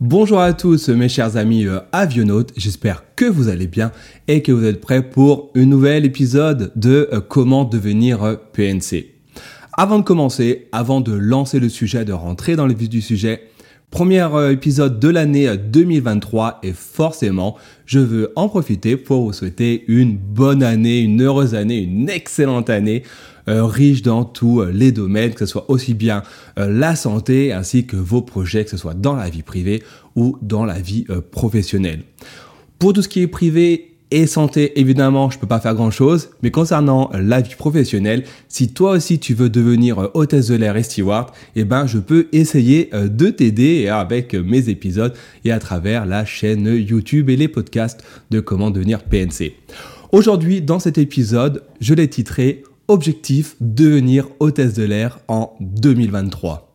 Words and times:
Bonjour 0.00 0.38
à 0.38 0.52
tous 0.52 0.90
mes 0.90 1.08
chers 1.08 1.36
amis 1.36 1.66
euh, 1.66 1.80
avionautes, 1.90 2.52
j'espère 2.56 3.02
que 3.16 3.24
vous 3.24 3.48
allez 3.48 3.66
bien 3.66 3.90
et 4.28 4.44
que 4.44 4.52
vous 4.52 4.64
êtes 4.64 4.80
prêts 4.80 5.02
pour 5.02 5.50
un 5.56 5.64
nouvel 5.64 6.04
épisode 6.04 6.70
de 6.76 7.08
euh, 7.12 7.20
comment 7.20 7.64
devenir 7.64 8.22
euh, 8.22 8.36
PNC. 8.52 9.06
Avant 9.72 9.98
de 9.98 10.04
commencer, 10.04 10.68
avant 10.70 11.00
de 11.00 11.12
lancer 11.12 11.58
le 11.58 11.68
sujet, 11.68 12.04
de 12.04 12.12
rentrer 12.12 12.54
dans 12.54 12.68
le 12.68 12.74
vif 12.74 12.88
du 12.88 13.00
sujet, 13.00 13.48
premier 13.90 14.28
épisode 14.50 15.00
de 15.00 15.08
l'année 15.08 15.56
2023 15.56 16.60
et 16.62 16.72
forcément 16.72 17.56
je 17.86 17.98
veux 17.98 18.32
en 18.36 18.48
profiter 18.48 18.96
pour 18.96 19.24
vous 19.24 19.32
souhaiter 19.32 19.84
une 19.88 20.16
bonne 20.16 20.62
année, 20.62 21.00
une 21.00 21.22
heureuse 21.22 21.54
année, 21.54 21.78
une 21.78 22.10
excellente 22.10 22.70
année 22.70 23.02
euh, 23.48 23.64
riche 23.64 24.02
dans 24.02 24.24
tous 24.24 24.60
euh, 24.60 24.70
les 24.70 24.92
domaines, 24.92 25.32
que 25.32 25.46
ce 25.46 25.46
soit 25.46 25.70
aussi 25.70 25.94
bien 25.94 26.22
euh, 26.58 26.68
la 26.70 26.94
santé 26.94 27.50
ainsi 27.50 27.86
que 27.86 27.96
vos 27.96 28.20
projets, 28.20 28.64
que 28.64 28.70
ce 28.70 28.76
soit 28.76 28.92
dans 28.92 29.16
la 29.16 29.30
vie 29.30 29.42
privée 29.42 29.82
ou 30.16 30.36
dans 30.42 30.66
la 30.66 30.78
vie 30.78 31.06
professionnelle. 31.30 32.02
Pour 32.78 32.92
tout 32.92 33.00
ce 33.00 33.08
qui 33.08 33.22
est 33.22 33.26
privé 33.26 33.96
et 34.10 34.26
santé, 34.26 34.78
évidemment, 34.80 35.30
je 35.30 35.38
peux 35.38 35.46
pas 35.46 35.60
faire 35.60 35.74
grand 35.74 35.90
chose. 35.90 36.30
Mais 36.42 36.50
concernant 36.50 37.10
la 37.12 37.40
vie 37.40 37.54
professionnelle, 37.54 38.24
si 38.48 38.72
toi 38.72 38.92
aussi 38.92 39.18
tu 39.18 39.34
veux 39.34 39.50
devenir 39.50 40.10
hôtesse 40.14 40.48
de 40.48 40.54
l'air 40.54 40.76
et 40.76 40.82
steward, 40.82 41.30
eh 41.56 41.64
ben, 41.64 41.86
je 41.86 41.98
peux 41.98 42.28
essayer 42.32 42.90
de 42.92 43.28
t'aider 43.28 43.88
avec 43.88 44.34
mes 44.34 44.68
épisodes 44.68 45.14
et 45.44 45.52
à 45.52 45.58
travers 45.58 46.06
la 46.06 46.24
chaîne 46.24 46.66
YouTube 46.66 47.30
et 47.30 47.36
les 47.36 47.48
podcasts 47.48 48.02
de 48.30 48.40
comment 48.40 48.70
devenir 48.70 49.02
PNC. 49.02 49.54
Aujourd'hui, 50.12 50.62
dans 50.62 50.78
cet 50.78 50.96
épisode, 50.96 51.62
je 51.80 51.94
l'ai 51.94 52.08
titré 52.08 52.62
Objectif 52.90 53.54
devenir 53.60 54.28
hôtesse 54.40 54.72
de 54.72 54.84
l'air 54.84 55.18
en 55.28 55.52
2023. 55.60 56.67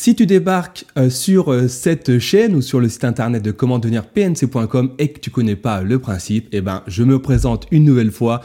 Si 0.00 0.14
tu 0.14 0.26
débarques 0.26 0.84
euh, 0.96 1.10
sur 1.10 1.52
euh, 1.52 1.66
cette 1.66 2.20
chaîne 2.20 2.54
ou 2.54 2.62
sur 2.62 2.78
le 2.78 2.88
site 2.88 3.02
internet 3.02 3.42
de 3.42 3.50
comment 3.50 3.80
devenir 3.80 4.06
pnc.com 4.06 4.92
et 4.96 5.08
que 5.08 5.18
tu 5.18 5.30
connais 5.30 5.56
pas 5.56 5.82
le 5.82 5.98
principe, 5.98 6.46
eh 6.52 6.60
ben, 6.60 6.84
je 6.86 7.02
me 7.02 7.20
présente 7.20 7.66
une 7.72 7.82
nouvelle 7.82 8.12
fois. 8.12 8.40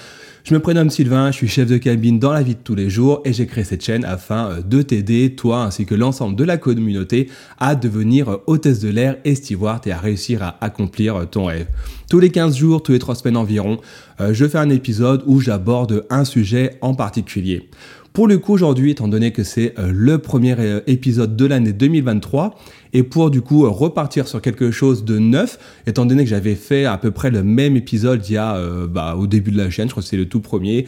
Je 0.46 0.56
me 0.56 0.60
prénomme 0.60 0.90
Sylvain, 0.90 1.30
je 1.30 1.38
suis 1.38 1.48
chef 1.48 1.70
de 1.70 1.78
cabine 1.78 2.18
dans 2.18 2.34
la 2.34 2.42
vie 2.42 2.56
de 2.56 2.60
tous 2.64 2.74
les 2.74 2.90
jours 2.90 3.22
et 3.24 3.34
j'ai 3.34 3.46
créé 3.46 3.64
cette 3.64 3.86
chaîne 3.86 4.04
afin 4.04 4.50
euh, 4.50 4.62
de 4.64 4.82
t'aider, 4.82 5.36
toi 5.36 5.62
ainsi 5.62 5.86
que 5.86 5.94
l'ensemble 5.94 6.36
de 6.36 6.44
la 6.44 6.58
communauté, 6.58 7.30
à 7.60 7.76
devenir 7.76 8.40
hôtesse 8.48 8.80
de 8.80 8.90
l'air 8.90 9.18
et 9.24 9.36
steward 9.36 9.86
et 9.86 9.92
à 9.92 10.00
réussir 10.00 10.42
à 10.42 10.58
accomplir 10.60 11.30
ton 11.30 11.46
rêve. 11.46 11.68
Tous 12.10 12.20
les 12.20 12.32
15 12.32 12.58
jours, 12.58 12.82
tous 12.82 12.94
les 12.94 13.00
3 13.00 13.14
semaines 13.14 13.38
environ, 13.38 13.80
je 14.20 14.48
fais 14.48 14.58
un 14.58 14.70
épisode 14.70 15.24
où 15.26 15.40
j'aborde 15.40 16.06
un 16.10 16.26
sujet 16.26 16.78
en 16.82 16.94
particulier. 16.96 17.70
Pour 18.14 18.28
le 18.28 18.38
coup 18.38 18.54
aujourd'hui, 18.54 18.92
étant 18.92 19.08
donné 19.08 19.32
que 19.32 19.44
c'est 19.44 19.74
euh, 19.80 19.92
le 19.92 20.20
premier 20.20 20.56
euh, 20.60 20.82
épisode 20.86 21.36
de 21.36 21.46
l'année 21.48 21.74
2023, 21.74 22.54
et 22.94 23.02
pour 23.02 23.32
du 23.32 23.42
coup 23.42 23.68
repartir 23.68 24.28
sur 24.28 24.40
quelque 24.40 24.70
chose 24.70 25.04
de 25.04 25.18
neuf, 25.18 25.58
étant 25.88 26.06
donné 26.06 26.24
que 26.24 26.30
j'avais 26.30 26.54
fait 26.54 26.86
à 26.86 27.00
peu 27.00 27.10
près 27.10 27.32
le 27.32 27.42
même 27.42 27.76
épisode 27.76 28.24
il 28.30 28.34
y 28.34 28.38
a 28.38 28.56
euh, 28.56 28.86
bah, 28.86 29.16
au 29.18 29.26
début 29.26 29.50
de 29.50 29.58
la 29.58 29.72
chaîne, 29.72 29.88
je 29.88 29.94
crois 29.94 30.04
que 30.04 30.10
c'est 30.10 30.16
le 30.16 30.30
tout 30.30 30.42
premier, 30.42 30.78
et 30.78 30.88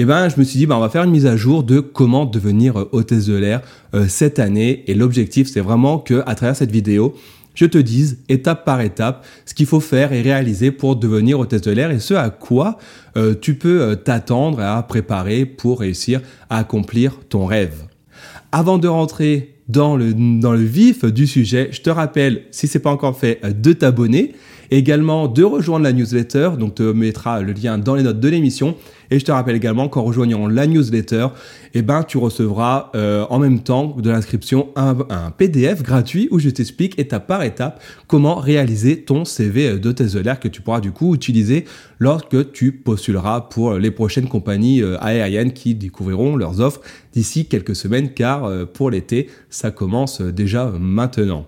eh 0.00 0.04
ben 0.04 0.28
je 0.28 0.34
me 0.36 0.42
suis 0.42 0.58
dit 0.58 0.66
bah, 0.66 0.76
on 0.76 0.80
va 0.80 0.88
faire 0.88 1.04
une 1.04 1.12
mise 1.12 1.26
à 1.26 1.36
jour 1.36 1.62
de 1.62 1.78
comment 1.78 2.24
devenir 2.24 2.88
hôtesse 2.90 3.26
de 3.26 3.36
l'air 3.36 3.60
cette 4.08 4.40
année, 4.40 4.82
et 4.88 4.94
l'objectif 4.94 5.48
c'est 5.48 5.60
vraiment 5.60 5.98
que 6.00 6.24
à 6.26 6.34
travers 6.34 6.56
cette 6.56 6.72
vidéo, 6.72 7.14
je 7.54 7.66
te 7.66 7.78
dise 7.78 8.18
étape 8.28 8.64
par 8.64 8.80
étape 8.80 9.24
ce 9.46 9.54
qu'il 9.54 9.66
faut 9.66 9.80
faire 9.80 10.12
et 10.12 10.22
réaliser 10.22 10.70
pour 10.70 10.96
devenir 10.96 11.38
hôtesse 11.38 11.62
de 11.62 11.70
l'air 11.70 11.90
et 11.90 12.00
ce 12.00 12.14
à 12.14 12.30
quoi 12.30 12.78
euh, 13.16 13.34
tu 13.40 13.54
peux 13.54 13.80
euh, 13.80 13.94
t'attendre 13.94 14.60
à 14.60 14.82
préparer 14.82 15.46
pour 15.46 15.80
réussir 15.80 16.20
à 16.50 16.58
accomplir 16.58 17.20
ton 17.28 17.46
rêve. 17.46 17.84
Avant 18.52 18.78
de 18.78 18.88
rentrer 18.88 19.54
dans 19.68 19.96
le, 19.96 20.12
dans 20.14 20.52
le 20.52 20.62
vif 20.62 21.04
du 21.04 21.26
sujet, 21.26 21.68
je 21.72 21.80
te 21.80 21.90
rappelle, 21.90 22.42
si 22.50 22.68
ce 22.68 22.76
n'est 22.76 22.82
pas 22.82 22.90
encore 22.90 23.18
fait, 23.18 23.40
euh, 23.44 23.52
de 23.52 23.72
t'abonner 23.72 24.34
également 24.78 25.28
de 25.28 25.44
rejoindre 25.44 25.84
la 25.84 25.92
newsletter, 25.92 26.50
donc 26.58 26.76
te 26.76 26.82
mettra 26.82 27.40
le 27.40 27.52
lien 27.52 27.78
dans 27.78 27.94
les 27.94 28.02
notes 28.02 28.20
de 28.20 28.28
l'émission. 28.28 28.76
Et 29.10 29.18
je 29.18 29.24
te 29.24 29.30
rappelle 29.30 29.54
également 29.54 29.88
qu'en 29.88 30.02
rejoignant 30.02 30.46
la 30.48 30.66
newsletter, 30.66 31.28
eh 31.74 31.82
ben, 31.82 32.02
tu 32.02 32.18
recevras 32.18 32.90
euh, 32.96 33.26
en 33.30 33.38
même 33.38 33.60
temps 33.60 33.94
de 33.98 34.10
l'inscription 34.10 34.68
un, 34.76 34.94
PDF 35.36 35.82
gratuit 35.82 36.28
où 36.30 36.38
je 36.38 36.48
t'explique 36.48 36.98
étape 36.98 37.26
par 37.26 37.42
étape 37.42 37.82
comment 38.06 38.36
réaliser 38.36 39.02
ton 39.02 39.24
CV 39.24 39.78
de 39.78 39.92
tes 39.92 40.20
l'air 40.22 40.40
que 40.40 40.48
tu 40.48 40.62
pourras 40.62 40.80
du 40.80 40.92
coup 40.92 41.14
utiliser 41.14 41.64
lorsque 41.98 42.52
tu 42.52 42.72
postuleras 42.72 43.42
pour 43.42 43.74
les 43.74 43.90
prochaines 43.90 44.28
compagnies 44.28 44.82
euh, 44.82 44.96
aériennes 45.00 45.52
qui 45.52 45.74
découvriront 45.74 46.36
leurs 46.36 46.60
offres 46.60 46.80
d'ici 47.12 47.46
quelques 47.46 47.76
semaines 47.76 48.12
car 48.14 48.44
euh, 48.44 48.64
pour 48.64 48.90
l'été, 48.90 49.28
ça 49.50 49.70
commence 49.70 50.20
déjà 50.20 50.72
maintenant. 50.78 51.46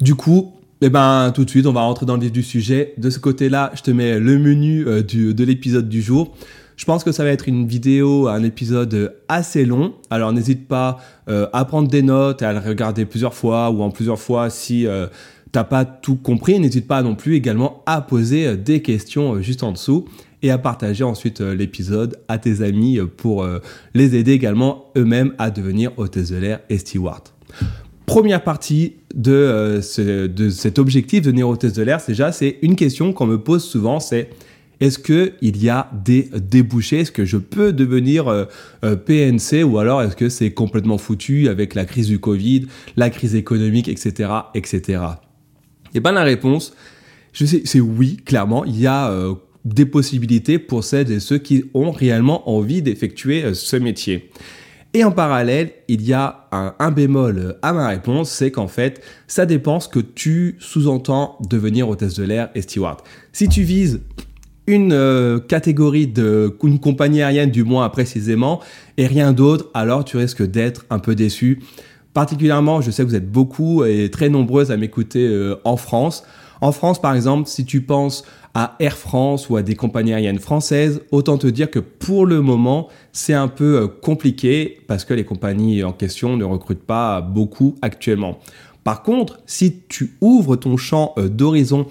Du 0.00 0.14
coup, 0.14 0.54
eh 0.82 0.88
ben, 0.88 1.30
tout 1.34 1.44
de 1.44 1.50
suite, 1.50 1.66
on 1.66 1.72
va 1.72 1.82
rentrer 1.82 2.06
dans 2.06 2.16
le 2.16 2.22
vif 2.22 2.32
du 2.32 2.42
sujet. 2.42 2.94
De 2.96 3.10
ce 3.10 3.18
côté-là, 3.18 3.70
je 3.74 3.82
te 3.82 3.90
mets 3.90 4.18
le 4.18 4.38
menu 4.38 4.86
euh, 4.86 5.02
de 5.02 5.44
l'épisode 5.44 5.88
du 5.90 6.00
jour. 6.00 6.34
Je 6.76 6.86
pense 6.86 7.04
que 7.04 7.12
ça 7.12 7.22
va 7.22 7.30
être 7.30 7.48
une 7.48 7.66
vidéo, 7.66 8.28
un 8.28 8.42
épisode 8.42 9.14
assez 9.28 9.66
long. 9.66 9.92
Alors 10.08 10.32
n'hésite 10.32 10.66
pas 10.66 10.96
euh, 11.28 11.46
à 11.52 11.66
prendre 11.66 11.88
des 11.88 12.00
notes 12.00 12.40
à 12.40 12.54
le 12.54 12.60
regarder 12.60 13.04
plusieurs 13.04 13.34
fois 13.34 13.70
ou 13.70 13.82
en 13.82 13.90
plusieurs 13.90 14.18
fois 14.18 14.48
si 14.48 14.86
euh, 14.86 15.06
t'as 15.52 15.64
pas 15.64 15.84
tout 15.84 16.16
compris. 16.16 16.58
N'hésite 16.58 16.88
pas 16.88 17.02
non 17.02 17.14
plus 17.14 17.34
également 17.34 17.82
à 17.84 18.00
poser 18.00 18.56
des 18.56 18.80
questions 18.80 19.42
juste 19.42 19.62
en 19.62 19.72
dessous 19.72 20.06
et 20.42 20.50
à 20.50 20.56
partager 20.56 21.04
ensuite 21.04 21.42
l'épisode 21.42 22.18
à 22.28 22.38
tes 22.38 22.62
amis 22.62 22.98
pour 23.18 23.46
les 23.92 24.16
aider 24.16 24.32
également 24.32 24.86
eux-mêmes 24.96 25.34
à 25.36 25.50
devenir 25.50 25.90
hôtesse 25.98 26.30
de 26.30 26.36
l'air 26.36 26.60
et 26.70 26.78
steward 26.78 27.24
première 28.10 28.42
partie 28.42 28.94
de, 29.14 29.32
euh, 29.32 30.28
de 30.28 30.50
cet 30.50 30.80
objectif 30.80 31.22
de 31.22 31.30
néo-test 31.30 31.76
de 31.76 31.82
l'air, 31.82 32.00
déjà, 32.04 32.32
c'est 32.32 32.58
une 32.60 32.74
question 32.74 33.12
qu'on 33.12 33.26
me 33.26 33.38
pose 33.38 33.62
souvent, 33.62 34.00
c'est 34.00 34.30
est-ce 34.80 34.98
qu'il 34.98 35.56
y 35.62 35.68
a 35.68 35.88
des 36.04 36.28
débouchés? 36.34 37.00
Est-ce 37.00 37.12
que 37.12 37.24
je 37.24 37.36
peux 37.36 37.72
devenir 37.72 38.26
euh, 38.26 38.46
euh, 38.84 38.96
PNC 38.96 39.62
ou 39.62 39.78
alors 39.78 40.02
est-ce 40.02 40.16
que 40.16 40.28
c'est 40.28 40.50
complètement 40.50 40.98
foutu 40.98 41.48
avec 41.48 41.76
la 41.76 41.84
crise 41.84 42.08
du 42.08 42.18
Covid, 42.18 42.66
la 42.96 43.10
crise 43.10 43.36
économique, 43.36 43.86
etc. 43.86 44.28
etc. 44.54 45.02
Et 45.94 46.00
bien 46.00 46.10
la 46.10 46.24
réponse, 46.24 46.74
c'est 47.32 47.78
oui, 47.78 48.16
clairement, 48.24 48.64
il 48.64 48.80
y 48.80 48.88
a 48.88 49.14
des 49.64 49.86
possibilités 49.86 50.58
pour 50.58 50.82
celles 50.82 51.12
et 51.12 51.20
ceux 51.20 51.38
qui 51.38 51.66
ont 51.74 51.92
réellement 51.92 52.50
envie 52.50 52.82
d'effectuer 52.82 53.54
ce 53.54 53.76
métier. 53.76 54.30
Et 54.92 55.04
en 55.04 55.12
parallèle, 55.12 55.70
il 55.86 56.02
y 56.02 56.12
a 56.12 56.48
un, 56.50 56.90
bémol 56.90 57.56
à 57.62 57.72
ma 57.72 57.88
réponse, 57.88 58.28
c'est 58.28 58.50
qu'en 58.50 58.66
fait, 58.66 59.00
ça 59.28 59.46
dépend 59.46 59.78
ce 59.78 59.88
que 59.88 60.00
tu 60.00 60.56
sous-entends 60.58 61.38
devenir 61.48 61.88
hôtesse 61.88 62.14
de 62.14 62.24
l'air 62.24 62.50
et 62.56 62.62
steward. 62.62 62.98
Si 63.32 63.48
tu 63.48 63.62
vises 63.62 64.00
une 64.66 64.92
euh, 64.92 65.38
catégorie 65.38 66.08
de 66.08 66.56
une 66.64 66.80
compagnie 66.80 67.22
aérienne 67.22 67.50
du 67.50 67.62
moins 67.62 67.88
précisément 67.88 68.60
et 68.96 69.06
rien 69.06 69.32
d'autre, 69.32 69.70
alors 69.74 70.04
tu 70.04 70.16
risques 70.16 70.42
d'être 70.42 70.84
un 70.90 70.98
peu 70.98 71.14
déçu. 71.14 71.62
Particulièrement, 72.12 72.80
je 72.80 72.90
sais 72.90 73.04
que 73.04 73.08
vous 73.08 73.14
êtes 73.14 73.30
beaucoup 73.30 73.84
et 73.84 74.10
très 74.10 74.28
nombreuses 74.28 74.72
à 74.72 74.76
m'écouter 74.76 75.24
euh, 75.28 75.54
en 75.62 75.76
France. 75.76 76.24
En 76.60 76.72
France, 76.72 77.00
par 77.00 77.14
exemple, 77.14 77.48
si 77.48 77.64
tu 77.64 77.80
penses 77.80 78.24
à 78.54 78.76
Air 78.80 78.96
France 78.96 79.48
ou 79.48 79.56
à 79.56 79.62
des 79.62 79.76
compagnies 79.76 80.12
aériennes 80.12 80.38
françaises, 80.38 81.02
autant 81.10 81.38
te 81.38 81.46
dire 81.46 81.70
que 81.70 81.78
pour 81.78 82.26
le 82.26 82.42
moment, 82.42 82.88
c'est 83.12 83.34
un 83.34 83.48
peu 83.48 83.82
euh, 83.82 83.86
compliqué 83.86 84.80
parce 84.86 85.04
que 85.04 85.14
les 85.14 85.24
compagnies 85.24 85.84
en 85.84 85.92
question 85.92 86.36
ne 86.36 86.44
recrutent 86.44 86.84
pas 86.84 87.20
beaucoup 87.20 87.76
actuellement. 87.80 88.38
Par 88.84 89.02
contre, 89.02 89.40
si 89.46 89.82
tu 89.88 90.16
ouvres 90.20 90.56
ton 90.56 90.76
champ 90.76 91.14
euh, 91.16 91.28
d'horizon 91.28 91.86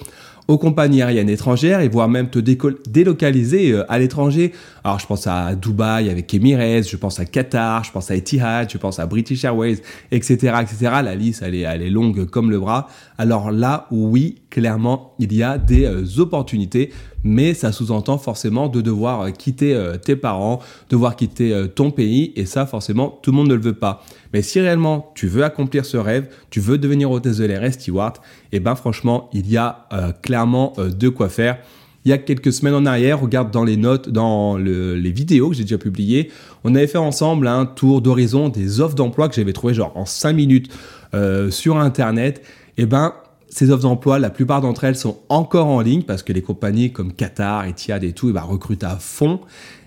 aux 0.50 0.58
compagnies 0.58 1.04
aériennes 1.04 1.30
étrangères 1.30 1.80
et 1.80 1.88
voire 1.88 2.10
même 2.10 2.32
te 2.32 2.40
délocaliser 2.40 3.72
euh, 3.72 3.86
à 3.88 4.00
l'étranger. 4.00 4.52
Alors 4.84 4.98
je 4.98 5.06
pense 5.06 5.28
à 5.28 5.54
Dubaï 5.54 6.10
avec 6.10 6.34
Emirates, 6.34 6.90
je 6.90 6.98
pense 6.98 7.20
à 7.20 7.26
Qatar, 7.26 7.84
je 7.84 7.92
pense 7.92 8.10
à 8.10 8.16
Etihad, 8.16 8.68
je 8.68 8.80
pense 8.80 8.98
à 8.98 9.06
British 9.06 9.44
Airways, 9.44 9.78
etc., 10.12 10.56
etc. 10.60 10.78
La 11.04 11.14
liste 11.14 11.44
elle 11.46 11.54
est, 11.54 11.62
elle 11.62 11.84
est 11.84 11.92
longue 11.92 12.26
comme 12.26 12.50
le 12.50 12.60
bras. 12.60 12.88
Alors 13.20 13.52
là, 13.52 13.86
oui, 13.92 14.42
clairement, 14.50 15.14
il 15.20 15.34
y 15.34 15.44
a 15.44 15.58
des 15.58 15.86
euh, 15.86 16.06
opportunités, 16.20 16.92
mais 17.24 17.54
ça 17.54 17.72
sous-entend 17.72 18.18
forcément 18.18 18.68
de 18.68 18.82
devoir 18.82 19.22
euh, 19.22 19.30
quitter 19.32 19.78
tes 20.04 20.16
parents, 20.16 20.60
devoir 20.90 21.16
quitter 21.16 21.68
ton 21.76 21.92
pays, 21.92 22.34
et 22.36 22.46
ça 22.46 22.66
forcément 22.66 23.20
tout 23.22 23.32
le 23.32 23.38
monde 23.38 23.50
ne 23.50 23.56
le 23.56 23.62
veut 23.62 23.74
pas. 23.74 24.04
Mais 24.34 24.42
si 24.42 24.60
réellement 24.60 25.12
tu 25.16 25.28
veux 25.28 25.44
accomplir 25.44 25.86
ce 25.86 25.98
rêve, 25.98 26.30
tu 26.50 26.60
veux 26.60 26.78
devenir 26.78 27.10
hôtesse 27.12 27.38
de 27.38 27.46
l'air 27.46 27.64
et 27.64 27.72
steward, 27.72 28.18
eh 28.52 28.60
ben 28.60 28.76
franchement, 28.76 29.30
il 29.34 29.50
y 29.50 29.58
a 29.58 29.88
euh, 29.94 30.12
clairement 30.12 30.74
euh, 30.78 30.90
de 30.90 31.10
quoi 31.10 31.30
faire. 31.30 31.58
Il 32.06 32.10
y 32.10 32.14
a 32.14 32.18
quelques 32.18 32.54
semaines 32.54 32.76
en 32.76 32.86
arrière, 32.86 33.20
regarde 33.20 33.52
dans 33.52 33.66
les 33.66 33.76
notes, 33.76 34.10
dans 34.10 34.58
les 34.58 35.12
vidéos 35.12 35.50
que 35.50 35.56
j'ai 35.56 35.64
déjà 35.64 35.78
publiées, 35.78 36.32
on 36.64 36.74
avait 36.74 36.88
fait 36.88 36.98
ensemble 36.98 37.46
un 37.46 37.66
tour 37.66 38.02
d'horizon 38.02 38.48
des 38.48 38.80
offres 38.80 38.96
d'emploi 38.96 39.28
que 39.28 39.36
j'avais 39.36 39.52
trouvé 39.52 39.74
genre 39.74 39.92
en 39.96 40.06
5 40.06 40.32
minutes 40.32 40.72
euh, 41.14 41.52
sur 41.52 41.78
Internet. 41.78 42.42
Et 42.78 42.84
eh 42.84 42.86
ben, 42.86 43.14
ces 43.50 43.72
offres 43.72 43.84
d'emploi, 43.84 44.20
la 44.20 44.30
plupart 44.30 44.62
d'entre 44.62 44.84
elles 44.84 44.96
sont 44.96 45.20
encore 45.30 45.68
en 45.68 45.82
ligne 45.82 46.04
parce 46.04 46.24
que 46.24 46.34
les 46.34 46.42
compagnies 46.42 46.92
comme 46.92 47.14
Qatar, 47.14 47.66
Etihad 47.66 48.04
et 48.04 48.14
tout, 48.14 48.30
eh 48.30 48.34
ben, 48.34 48.42
recrutent 48.42 48.84
à 48.84 48.98
fond. 48.98 49.42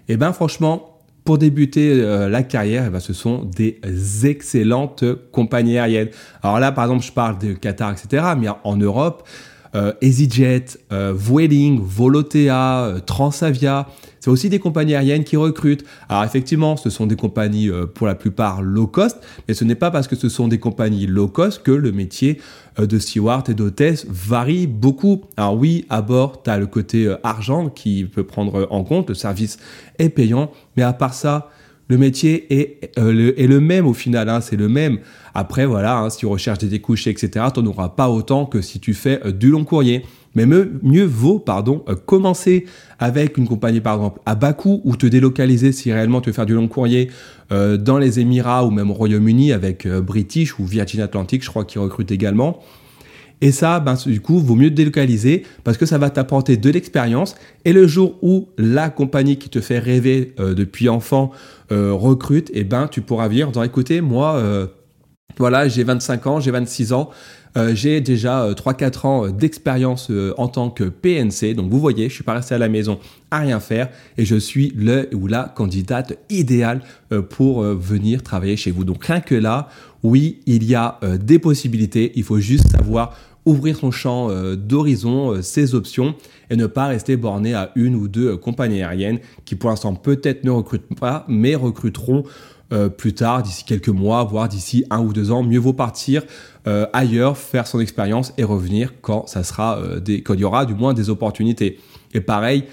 Et 0.08 0.16
ben 0.16 0.32
franchement, 0.32 0.92
pour 1.24 1.38
débuter 1.38 2.02
euh, 2.02 2.28
la 2.28 2.42
carrière, 2.42 2.84
eh 2.86 2.90
ben, 2.90 3.00
ce 3.00 3.12
sont 3.12 3.44
des 3.44 3.80
excellentes 4.24 5.04
compagnies 5.30 5.78
aériennes. 5.78 6.08
Alors 6.42 6.58
là, 6.58 6.72
par 6.72 6.84
exemple, 6.84 7.04
je 7.04 7.12
parle 7.12 7.38
de 7.38 7.52
Qatar, 7.52 7.92
etc. 7.92 8.24
Mais 8.38 8.48
en 8.64 8.76
Europe, 8.76 9.26
euh, 9.74 9.92
EasyJet, 10.02 10.64
euh, 10.92 11.14
Vueling, 11.16 11.80
Volotea, 11.80 12.96
Transavia. 13.06 13.86
C'est 14.20 14.30
aussi 14.30 14.48
des 14.48 14.58
compagnies 14.58 14.94
aériennes 14.94 15.24
qui 15.24 15.36
recrutent. 15.36 15.84
Alors 16.08 16.24
effectivement, 16.24 16.76
ce 16.76 16.90
sont 16.90 17.06
des 17.06 17.16
compagnies 17.16 17.70
pour 17.94 18.06
la 18.06 18.14
plupart 18.14 18.62
low 18.62 18.86
cost, 18.86 19.18
mais 19.48 19.54
ce 19.54 19.64
n'est 19.64 19.74
pas 19.74 19.90
parce 19.90 20.06
que 20.06 20.14
ce 20.14 20.28
sont 20.28 20.46
des 20.46 20.58
compagnies 20.58 21.06
low 21.06 21.26
cost 21.26 21.62
que 21.62 21.72
le 21.72 21.90
métier 21.90 22.38
de 22.78 22.98
steward 22.98 23.48
et 23.50 23.54
d'hôtesse 23.54 24.06
varie 24.08 24.66
beaucoup. 24.66 25.22
Alors 25.36 25.56
oui, 25.56 25.86
à 25.90 26.02
bord, 26.02 26.42
tu 26.42 26.50
as 26.50 26.58
le 26.58 26.66
côté 26.66 27.14
argent 27.22 27.68
qui 27.68 28.04
peut 28.04 28.24
prendre 28.24 28.66
en 28.70 28.84
compte, 28.84 29.08
le 29.08 29.14
service 29.14 29.58
est 29.98 30.08
payant, 30.08 30.50
mais 30.76 30.82
à 30.82 30.92
part 30.92 31.14
ça, 31.14 31.50
le 31.92 31.98
métier 31.98 32.46
est, 32.58 32.90
le, 32.96 33.38
est 33.38 33.46
le, 33.46 33.60
même 33.60 33.86
au 33.86 33.92
final, 33.92 34.30
hein, 34.30 34.40
c'est 34.40 34.56
le 34.56 34.70
même. 34.70 34.98
Après, 35.34 35.66
voilà, 35.66 35.98
hein, 35.98 36.08
si 36.08 36.18
tu 36.18 36.26
recherches 36.26 36.58
des 36.58 36.68
découchés, 36.68 37.10
etc., 37.10 37.44
tu 37.52 37.60
n'en 37.60 37.66
auras 37.68 37.90
pas 37.90 38.08
autant 38.08 38.46
que 38.46 38.62
si 38.62 38.80
tu 38.80 38.94
fais 38.94 39.20
euh, 39.26 39.30
du 39.30 39.50
long 39.50 39.64
courrier. 39.64 40.02
Mais 40.34 40.46
mieux, 40.46 41.04
vaut, 41.04 41.38
pardon, 41.38 41.84
euh, 41.90 41.94
commencer 41.94 42.64
avec 42.98 43.36
une 43.36 43.46
compagnie, 43.46 43.82
par 43.82 43.96
exemple, 43.96 44.20
à 44.24 44.34
bas 44.34 44.54
coût 44.54 44.80
ou 44.84 44.96
te 44.96 45.04
délocaliser 45.04 45.72
si 45.72 45.92
réellement 45.92 46.22
tu 46.22 46.30
veux 46.30 46.34
faire 46.34 46.46
du 46.46 46.54
long 46.54 46.68
courrier 46.68 47.10
euh, 47.52 47.76
dans 47.76 47.98
les 47.98 48.20
Émirats 48.20 48.64
ou 48.64 48.70
même 48.70 48.90
au 48.90 48.94
Royaume-Uni 48.94 49.52
avec 49.52 49.86
British 49.86 50.58
ou 50.58 50.64
Virgin 50.64 51.02
Atlantic, 51.02 51.44
je 51.44 51.50
crois 51.50 51.66
qu'ils 51.66 51.82
recrutent 51.82 52.12
également. 52.12 52.60
Et 53.42 53.52
ça, 53.52 53.78
ben, 53.80 53.96
du 54.06 54.22
coup, 54.22 54.38
vaut 54.38 54.54
mieux 54.54 54.70
délocaliser 54.70 55.42
parce 55.64 55.76
que 55.76 55.84
ça 55.84 55.98
va 55.98 56.08
t'apporter 56.08 56.56
de 56.56 56.70
l'expérience. 56.70 57.34
Et 57.66 57.74
le 57.74 57.86
jour 57.86 58.16
où 58.22 58.48
la 58.56 58.88
compagnie 58.88 59.36
qui 59.36 59.50
te 59.50 59.60
fait 59.60 59.78
rêver 59.78 60.34
depuis 60.38 60.88
enfant 60.88 61.32
recrute, 61.70 62.48
et 62.50 62.60
eh 62.60 62.64
ben, 62.64 62.88
tu 62.88 63.02
pourras 63.02 63.28
venir 63.28 63.48
en 63.48 63.50
disant, 63.50 63.64
écoutez, 63.64 64.00
moi, 64.00 64.68
voilà, 65.38 65.68
j'ai 65.68 65.84
25 65.84 66.26
ans, 66.26 66.40
j'ai 66.40 66.50
26 66.50 66.92
ans. 66.92 67.10
Euh, 67.56 67.74
j'ai 67.74 68.00
déjà 68.00 68.50
3-4 68.50 68.82
euh, 68.82 69.08
ans 69.08 69.26
euh, 69.26 69.30
d'expérience 69.30 70.10
en 70.36 70.48
tant 70.48 70.70
que 70.70 70.84
PNC. 70.84 71.54
Donc 71.54 71.70
vous 71.70 71.78
voyez, 71.78 72.08
je 72.08 72.14
suis 72.14 72.24
pas 72.24 72.34
resté 72.34 72.54
à 72.54 72.58
la 72.58 72.68
maison 72.68 72.98
à 73.30 73.40
rien 73.40 73.60
faire 73.60 73.88
et 74.16 74.24
je 74.24 74.36
suis 74.36 74.72
le 74.76 75.08
ou 75.14 75.26
la 75.26 75.52
candidate 75.54 76.18
idéale 76.30 76.80
pour 77.30 77.62
venir 77.62 78.22
travailler 78.22 78.56
chez 78.56 78.70
vous. 78.70 78.84
Donc 78.84 79.04
rien 79.04 79.20
que 79.20 79.34
là, 79.34 79.68
oui, 80.02 80.40
il 80.46 80.64
y 80.64 80.74
a 80.74 80.98
des 81.20 81.38
possibilités. 81.38 82.12
Il 82.14 82.24
faut 82.24 82.40
juste 82.40 82.68
savoir 82.70 83.16
ouvrir 83.44 83.76
son 83.76 83.90
champ 83.90 84.28
d'horizon, 84.54 85.42
ses 85.42 85.74
options 85.74 86.14
et 86.50 86.56
ne 86.56 86.66
pas 86.66 86.86
rester 86.86 87.16
borné 87.16 87.54
à 87.54 87.72
une 87.74 87.96
ou 87.96 88.08
deux 88.08 88.36
compagnies 88.36 88.82
aériennes 88.82 89.18
qui 89.44 89.56
pour 89.56 89.70
l'instant 89.70 89.94
peut-être 89.94 90.44
ne 90.44 90.50
recrutent 90.50 90.94
pas 90.98 91.24
mais 91.28 91.54
recruteront 91.54 92.24
euh, 92.72 92.88
plus 92.88 93.12
tard, 93.12 93.42
d'ici 93.42 93.64
quelques 93.64 93.88
mois, 93.88 94.24
voire 94.24 94.48
d'ici 94.48 94.84
un 94.88 95.00
ou 95.00 95.12
deux 95.12 95.30
ans. 95.30 95.42
Mieux 95.42 95.58
vaut 95.58 95.74
partir 95.74 96.24
euh, 96.66 96.86
ailleurs, 96.94 97.36
faire 97.36 97.66
son 97.66 97.80
expérience 97.80 98.32
et 98.38 98.44
revenir 98.44 98.94
quand 99.02 99.26
ça 99.26 99.44
sera 99.44 99.78
euh, 99.78 100.00
des, 100.00 100.22
quand 100.22 100.32
il 100.32 100.40
y 100.40 100.44
aura 100.44 100.64
du 100.64 100.74
moins 100.74 100.94
des 100.94 101.10
opportunités. 101.10 101.78
Et 102.14 102.22
pareil, 102.22 102.64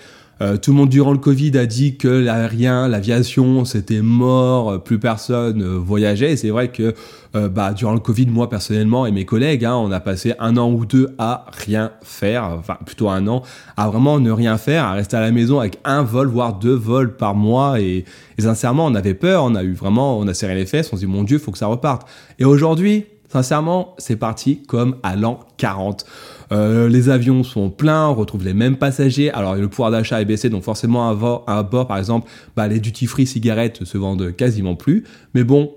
euh, 0.42 0.56
tout 0.58 0.72
le 0.72 0.78
monde 0.78 0.90
durant 0.90 1.12
le 1.12 1.18
Covid 1.18 1.58
a 1.58 1.66
dit 1.66 1.98
que 1.98 2.08
l'aérien, 2.08 2.88
l'aviation, 2.88 3.66
c'était 3.66 4.02
mort, 4.02 4.72
euh, 4.72 4.78
plus 4.78 4.98
personne 4.98 5.62
euh, 5.62 5.78
voyageait. 5.78 6.38
C'est 6.38 6.50
vrai 6.50 6.70
que 6.70 6.94
bah, 7.34 7.74
durant 7.74 7.94
le 7.94 8.00
Covid, 8.00 8.26
moi 8.26 8.50
personnellement 8.50 9.06
et 9.06 9.12
mes 9.12 9.24
collègues, 9.24 9.64
hein, 9.64 9.76
on 9.76 9.92
a 9.92 10.00
passé 10.00 10.34
un 10.40 10.58
an 10.58 10.72
ou 10.72 10.88
deux 10.88 11.10
à 11.20 11.46
rien 11.52 11.92
faire, 12.02 12.56
enfin 12.58 12.76
plutôt 12.84 13.08
un 13.08 13.28
an, 13.28 13.44
à 13.78 13.88
vraiment 13.88 14.20
ne 14.20 14.32
rien 14.32 14.58
faire, 14.58 14.86
à 14.86 14.94
rester 14.94 15.16
à 15.16 15.22
la 15.22 15.30
maison 15.30 15.60
avec 15.60 15.78
un 15.84 16.02
vol, 16.02 16.28
voire 16.28 16.58
deux 16.58 16.74
vols 16.74 17.16
par 17.16 17.36
mois. 17.36 17.80
Et, 17.80 18.04
et 18.40 18.42
sincèrement, 18.42 18.88
on 18.88 18.96
avait 18.96 19.14
peur, 19.14 19.44
on 19.44 19.54
a 19.54 19.64
eu 19.64 19.74
vraiment, 19.74 20.18
on 20.18 20.28
a 20.28 20.34
serré 20.34 20.56
les 20.56 20.66
fesses, 20.66 20.90
on 20.92 20.96
s'est 20.96 21.06
dit 21.06 21.12
mon 21.12 21.24
Dieu, 21.24 21.38
faut 21.38 21.52
que 21.52 21.60
ça 21.60 21.68
reparte. 21.68 22.08
Et 22.40 22.46
aujourd'hui, 22.46 23.06
sincèrement, 23.32 23.94
c'est 24.00 24.16
parti 24.16 24.64
comme 24.64 24.96
à 25.04 25.16
l'an 25.16 25.40
40. 25.58 26.08
Euh, 26.52 26.90
les 26.90 27.10
avions 27.10 27.44
sont 27.44 27.70
pleins, 27.70 28.08
on 28.08 28.16
retrouve 28.16 28.44
les 28.44 28.54
mêmes 28.54 28.78
passagers. 28.78 29.32
Alors 29.32 29.56
le 29.56 29.68
pouvoir 29.68 29.92
d'achat 29.92 30.22
est 30.22 30.26
baissé, 30.26 30.50
donc 30.50 30.64
forcément 30.64 31.10
à 31.48 31.64
bord, 31.64 31.88
par 31.88 31.98
exemple, 31.98 32.30
bah, 32.56 32.68
les 32.68 32.80
duty 32.80 33.06
free 33.06 33.28
cigarettes 33.28 33.84
se 33.84 33.98
vendent 33.98 34.36
quasiment 34.36 34.76
plus. 34.76 35.04
Mais 35.34 35.44
bon, 35.44 35.74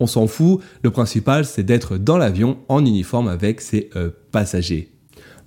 on 0.00 0.06
s'en 0.06 0.26
fout. 0.26 0.60
Le 0.82 0.90
principal, 0.90 1.44
c'est 1.44 1.62
d'être 1.62 1.96
dans 1.96 2.18
l'avion 2.18 2.58
en 2.68 2.84
uniforme 2.84 3.28
avec 3.28 3.60
ses 3.60 3.90
euh, 3.96 4.10
passagers. 4.30 4.90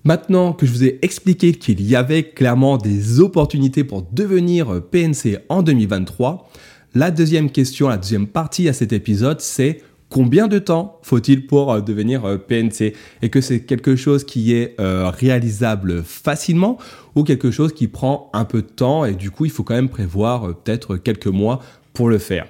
Maintenant 0.03 0.53
que 0.53 0.65
je 0.65 0.71
vous 0.71 0.83
ai 0.83 0.99
expliqué 1.01 1.53
qu'il 1.53 1.81
y 1.81 1.95
avait 1.95 2.23
clairement 2.23 2.77
des 2.77 3.19
opportunités 3.19 3.83
pour 3.83 4.03
devenir 4.03 4.73
euh, 4.73 4.79
PNC 4.79 5.39
en 5.49 5.63
2023, 5.63 6.49
la 6.93 7.11
deuxième 7.11 7.49
question, 7.49 7.89
la 7.89 7.97
deuxième 7.97 8.27
partie 8.27 8.69
à 8.69 8.73
cet 8.73 8.93
épisode, 8.93 9.41
c'est 9.41 9.81
combien 10.09 10.47
de 10.47 10.59
temps 10.59 10.99
faut-il 11.01 11.45
pour 11.47 11.71
euh, 11.71 11.81
devenir 11.81 12.25
euh, 12.25 12.37
PNC 12.37 12.93
et 13.21 13.29
que 13.29 13.41
c'est 13.41 13.61
quelque 13.61 13.95
chose 13.95 14.23
qui 14.23 14.53
est 14.53 14.79
euh, 14.79 15.09
réalisable 15.09 16.03
facilement 16.03 16.77
ou 17.15 17.23
quelque 17.23 17.51
chose 17.51 17.73
qui 17.73 17.87
prend 17.87 18.29
un 18.33 18.45
peu 18.45 18.61
de 18.61 18.67
temps 18.67 19.05
et 19.05 19.13
du 19.13 19.31
coup 19.31 19.45
il 19.45 19.51
faut 19.51 19.63
quand 19.63 19.75
même 19.75 19.89
prévoir 19.89 20.55
peut-être 20.55 20.97
quelques 20.97 21.27
mois 21.27 21.59
pour 21.93 22.09
le 22.09 22.17
faire? 22.17 22.47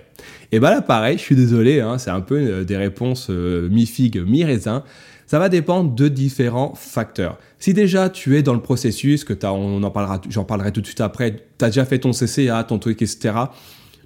Et 0.52 0.60
bien 0.60 0.72
là 0.72 0.82
pareil, 0.82 1.18
je 1.18 1.24
suis 1.24 1.36
désolé, 1.36 1.82
hein, 1.82 1.98
c'est 1.98 2.10
un 2.10 2.22
peu 2.22 2.66
des 2.66 2.78
réponses 2.78 3.30
mi-figue, 3.30 4.24
mi-raisin. 4.26 4.84
Ça 5.28 5.40
va 5.40 5.50
dépendre 5.50 5.94
de 5.94 6.08
différents 6.08 6.74
facteurs. 6.76 7.38
Si 7.60 7.74
déjà 7.74 8.10
tu 8.10 8.38
es 8.38 8.44
dans 8.44 8.54
le 8.54 8.62
processus, 8.62 9.24
que 9.24 9.34
on 9.46 9.82
en 9.82 9.92
parlera, 9.92 10.22
j'en 10.30 10.46
parlerai 10.46 10.72
tout 10.72 10.82
de 10.82 10.86
suite 10.86 11.02
après, 11.02 11.36
tu 11.58 11.66
as 11.66 11.70
déjà 11.70 11.86
fait 11.86 12.00
ton 12.00 12.12
CCA, 12.12 12.64
ton 12.64 12.80
truc, 12.80 13.02
etc 13.02 13.34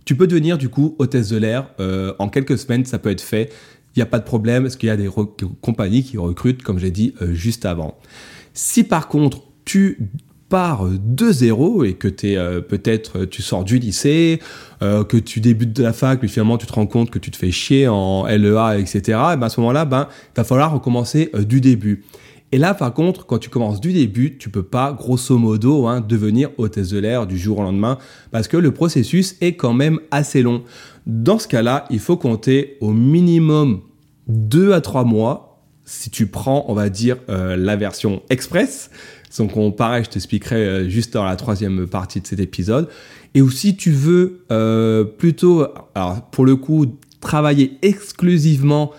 tu 0.10 0.16
peux 0.16 0.26
devenir 0.26 0.58
du 0.58 0.70
coup 0.70 0.96
hôtesse 0.98 1.30
de 1.30 1.38
l'air 1.38 1.68
euh, 1.80 2.16
en 2.18 2.30
quelques 2.30 2.58
semaines, 2.58 2.84
ça 2.84 2.98
peut 2.98 3.12
être 3.12 3.22
fait. 3.22 3.54
Il 3.96 4.00
n'y 4.00 4.02
a 4.02 4.08
pas 4.08 4.18
de 4.18 4.24
problème 4.24 4.64
parce 4.64 4.76
qu'il 4.76 4.88
y 4.88 4.92
a 4.92 4.98
des 4.98 5.08
compagnies 5.62 6.02
qui 6.02 6.18
recrutent, 6.18 6.64
comme 6.64 6.80
j'ai 6.80 6.90
dit 6.90 7.14
euh, 7.22 7.36
juste 7.36 7.64
avant. 7.64 7.96
Si 8.56 8.84
par 8.84 9.08
contre 9.08 9.44
tu 9.66 10.00
pars 10.50 10.88
de 10.90 11.32
zéro 11.32 11.84
et 11.84 11.94
que 11.94 12.08
es 12.26 12.38
euh, 12.38 12.60
peut-être 12.60 13.26
tu 13.26 13.44
sors 13.44 13.64
du 13.64 13.78
lycée, 13.78 14.40
que 14.82 15.18
tu 15.18 15.42
débutes 15.42 15.74
de 15.74 15.84
la 15.84 15.94
fac, 15.94 16.18
mais 16.24 16.28
finalement 16.28 16.58
tu 16.58 16.66
te 16.66 16.74
rends 16.74 16.88
compte 16.88 17.12
que 17.12 17.20
tu 17.20 17.30
te 17.30 17.38
fais 17.38 17.52
chier 17.52 17.88
en 17.88 18.26
LEA, 18.26 18.80
etc. 18.80 19.00
Et 19.34 19.38
ben 19.38 19.44
à 19.44 19.50
ce 19.50 19.60
moment-là, 19.60 19.86
ben 19.86 20.08
va 20.36 20.44
falloir 20.44 20.74
recommencer 20.74 21.30
du 21.38 21.62
début. 21.62 22.04
Et 22.52 22.58
là, 22.58 22.74
par 22.74 22.94
contre, 22.94 23.26
quand 23.28 23.38
tu 23.38 23.50
commences 23.50 23.80
du 23.80 23.94
début, 23.94 24.38
tu 24.38 24.50
peux 24.50 24.64
pas, 24.64 24.92
grosso 24.92 25.38
modo, 25.38 25.86
hein, 25.86 26.02
devenir 26.02 26.50
hôtesse 26.58 26.90
de 26.90 26.98
l'air 26.98 27.28
du 27.28 27.38
jour 27.38 27.60
au 27.60 27.62
lendemain, 27.62 28.00
parce 28.32 28.48
que 28.48 28.58
le 28.58 28.72
processus 28.72 29.36
est 29.40 29.54
quand 29.54 29.74
même 29.74 30.00
assez 30.10 30.42
long. 30.42 30.64
Dans 31.06 31.38
ce 31.38 31.48
cas-là, 31.48 31.86
il 31.92 32.00
faut 32.00 32.18
compter 32.18 32.78
au 32.82 32.92
minimum 32.92 33.82
2 34.28 34.74
à 34.74 34.82
3 34.82 35.04
mois, 35.04 35.64
si 35.86 36.10
tu 36.10 36.26
prends, 36.26 36.66
on 36.68 36.74
va 36.74 36.90
dire, 36.90 37.18
euh, 37.30 37.56
la 37.56 37.76
version 37.76 38.24
express. 38.32 38.90
Donc, 39.38 39.56
on, 39.56 39.72
pareil, 39.72 40.04
je 40.06 40.10
t'expliquerai 40.10 40.56
euh, 40.56 40.90
juste 40.90 41.14
dans 41.14 41.26
la 41.26 41.36
troisième 41.36 41.88
partie 41.88 42.20
de 42.20 42.26
cet 42.26 42.40
épisode. 42.40 42.90
Et 43.36 43.42
aussi, 43.42 43.76
tu 43.76 43.92
veux 43.92 44.44
euh, 44.52 45.04
plutôt, 45.04 45.68
pour 46.32 46.46
le 46.46 46.56
coup, 46.56 46.98
travailler 47.22 47.78
exclusivement 47.84 48.92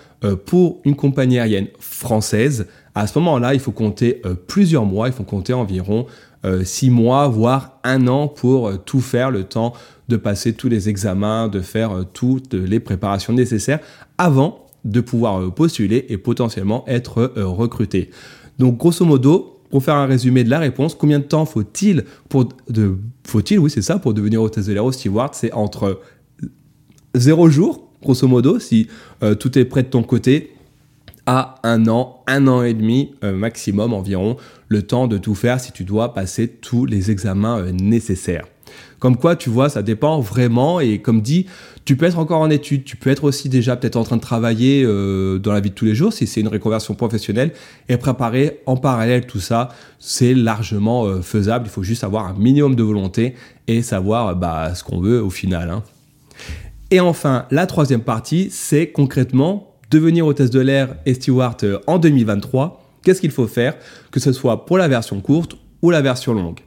pour 0.45 0.83
une 0.85 0.95
compagnie 0.95 1.39
aérienne 1.39 1.69
française, 1.79 2.67
à 2.95 3.07
ce 3.07 3.19
moment-là, 3.19 3.55
il 3.55 3.61
faut 3.61 3.73
compter 3.73 4.21
euh, 4.27 4.35
plusieurs 4.35 4.85
mois, 4.85 5.09
il 5.09 5.13
faut 5.13 5.25
compter 5.25 5.53
environ 5.53 6.07
euh, 6.45 6.65
six 6.65 6.91
mois, 6.91 7.29
voire 7.29 7.79
un 7.85 8.09
an 8.09 8.29
pour 8.29 8.69
euh, 8.69 8.77
tout 8.77 9.01
faire, 9.01 9.31
le 9.31 9.45
temps 9.45 9.75
de 10.09 10.17
passer 10.17 10.55
tous 10.55 10.69
les 10.69 10.89
examens, 10.89 11.49
de 11.49 11.61
faire 11.61 12.05
toutes 12.13 12.55
les 12.55 12.81
préparations 12.81 13.33
nécessaires 13.33 13.79
avant 14.19 14.67
de 14.85 15.01
pouvoir 15.01 15.55
postuler 15.55 16.07
et 16.09 16.19
potentiellement 16.19 16.85
être 16.89 17.33
recruté. 17.37 18.11
Donc 18.59 18.79
grosso 18.79 19.05
modo, 19.05 19.61
pour 19.71 19.85
faire 19.85 19.95
un 19.95 20.07
résumé 20.07 20.43
de 20.43 20.51
la 20.51 20.59
réponse, 20.59 20.97
combien 20.97 21.21
de 21.21 21.25
temps 21.25 21.45
faut-il 21.45 22.05
pour 22.29 22.49
de 22.69 22.97
faut-il 23.25 23.61
oui 23.61 23.71
c'est 23.71 23.83
ça 23.83 24.01
pour 24.01 24.15
devenir 24.15 24.43
hôtesse 24.43 24.67
de 24.67 24.73
l'air 24.73 24.93
steward? 24.93 25.35
C'est 25.35 25.53
entre 25.53 26.01
zéro 27.15 27.49
jour 27.49 27.89
grosso 28.03 28.27
modo 28.27 28.59
si 28.59 28.89
tout 29.39 29.57
est 29.57 29.65
prêt 29.65 29.85
de 29.85 29.89
ton 29.89 30.03
côté 30.03 30.55
un 31.31 31.87
an, 31.87 32.23
un 32.27 32.47
an 32.49 32.63
et 32.63 32.75
demi 32.75 33.13
euh, 33.25 33.33
maximum 33.33 33.93
environ, 33.93 34.37
le 34.69 34.83
temps 34.83 35.07
de 35.07 35.19
tout 35.19 35.35
faire 35.35 35.61
si 35.61 35.73
tu 35.73 35.85
dois 35.85 36.15
passer 36.15 36.49
tous 36.49 36.87
les 36.87 37.11
examens 37.11 37.59
euh, 37.59 37.73
nécessaires. 37.73 38.47
Comme 38.99 39.17
quoi, 39.17 39.35
tu 39.35 39.49
vois, 39.49 39.69
ça 39.69 39.83
dépend 39.83 40.21
vraiment. 40.21 40.79
Et 40.79 40.99
comme 40.99 41.23
dit, 41.23 41.47
tu 41.85 41.97
peux 41.97 42.05
être 42.05 42.19
encore 42.19 42.41
en 42.41 42.51
études, 42.51 42.85
tu 42.85 42.97
peux 42.97 43.11
être 43.11 43.25
aussi 43.25 43.49
déjà 43.49 43.77
peut-être 43.77 43.97
en 43.97 44.05
train 44.05 44.17
de 44.17 44.21
travailler 44.21 44.85
euh, 44.85 45.39
dans 45.39 45.53
la 45.53 45.61
vie 45.61 45.71
de 45.71 45.75
tous 45.75 45.87
les 45.87 45.95
jours 45.95 46.13
si 46.13 46.27
c'est 46.27 46.41
une 46.41 46.49
reconversion 46.49 46.95
professionnelle 46.95 47.53
et 47.89 47.97
préparer 47.97 48.61
en 48.67 48.77
parallèle 48.77 49.27
tout 49.27 49.41
ça, 49.41 49.71
c'est 49.99 50.35
largement 50.35 51.23
faisable. 51.23 51.67
Il 51.67 51.71
faut 51.71 51.83
juste 51.83 52.05
avoir 52.05 52.27
un 52.27 52.35
minimum 52.35 52.75
de 52.75 52.83
volonté 52.83 53.35
et 53.69 53.83
savoir 53.83 54.37
bah, 54.37 54.75
ce 54.75 54.85
qu'on 54.85 55.01
veut 55.01 55.23
au 55.23 55.31
final. 55.31 55.71
Hein. 55.71 55.83
Et 56.91 57.01
enfin, 57.01 57.47
la 57.51 57.67
troisième 57.67 58.03
partie, 58.03 58.49
c'est 58.51 58.89
concrètement 58.89 59.70
devenir 59.91 60.27
hôtesse 60.27 60.51
de 60.51 60.61
l'air 60.61 60.97
et 61.07 61.15
steward 61.15 61.65
euh, 61.65 61.79
en 61.87 61.99
2023, 61.99 62.83
qu'est-ce 63.03 63.21
qu'il 63.21 63.31
faut 63.31 63.47
faire, 63.47 63.77
que 64.11 64.21
ce 64.21 64.33
soit 64.33 64.65
pour 64.67 64.79
la 64.79 64.89
version 64.89 65.21
courte 65.21 65.57
ou 65.83 65.91
la 65.91 66.01
version 66.01 66.33
longue? 66.33 66.61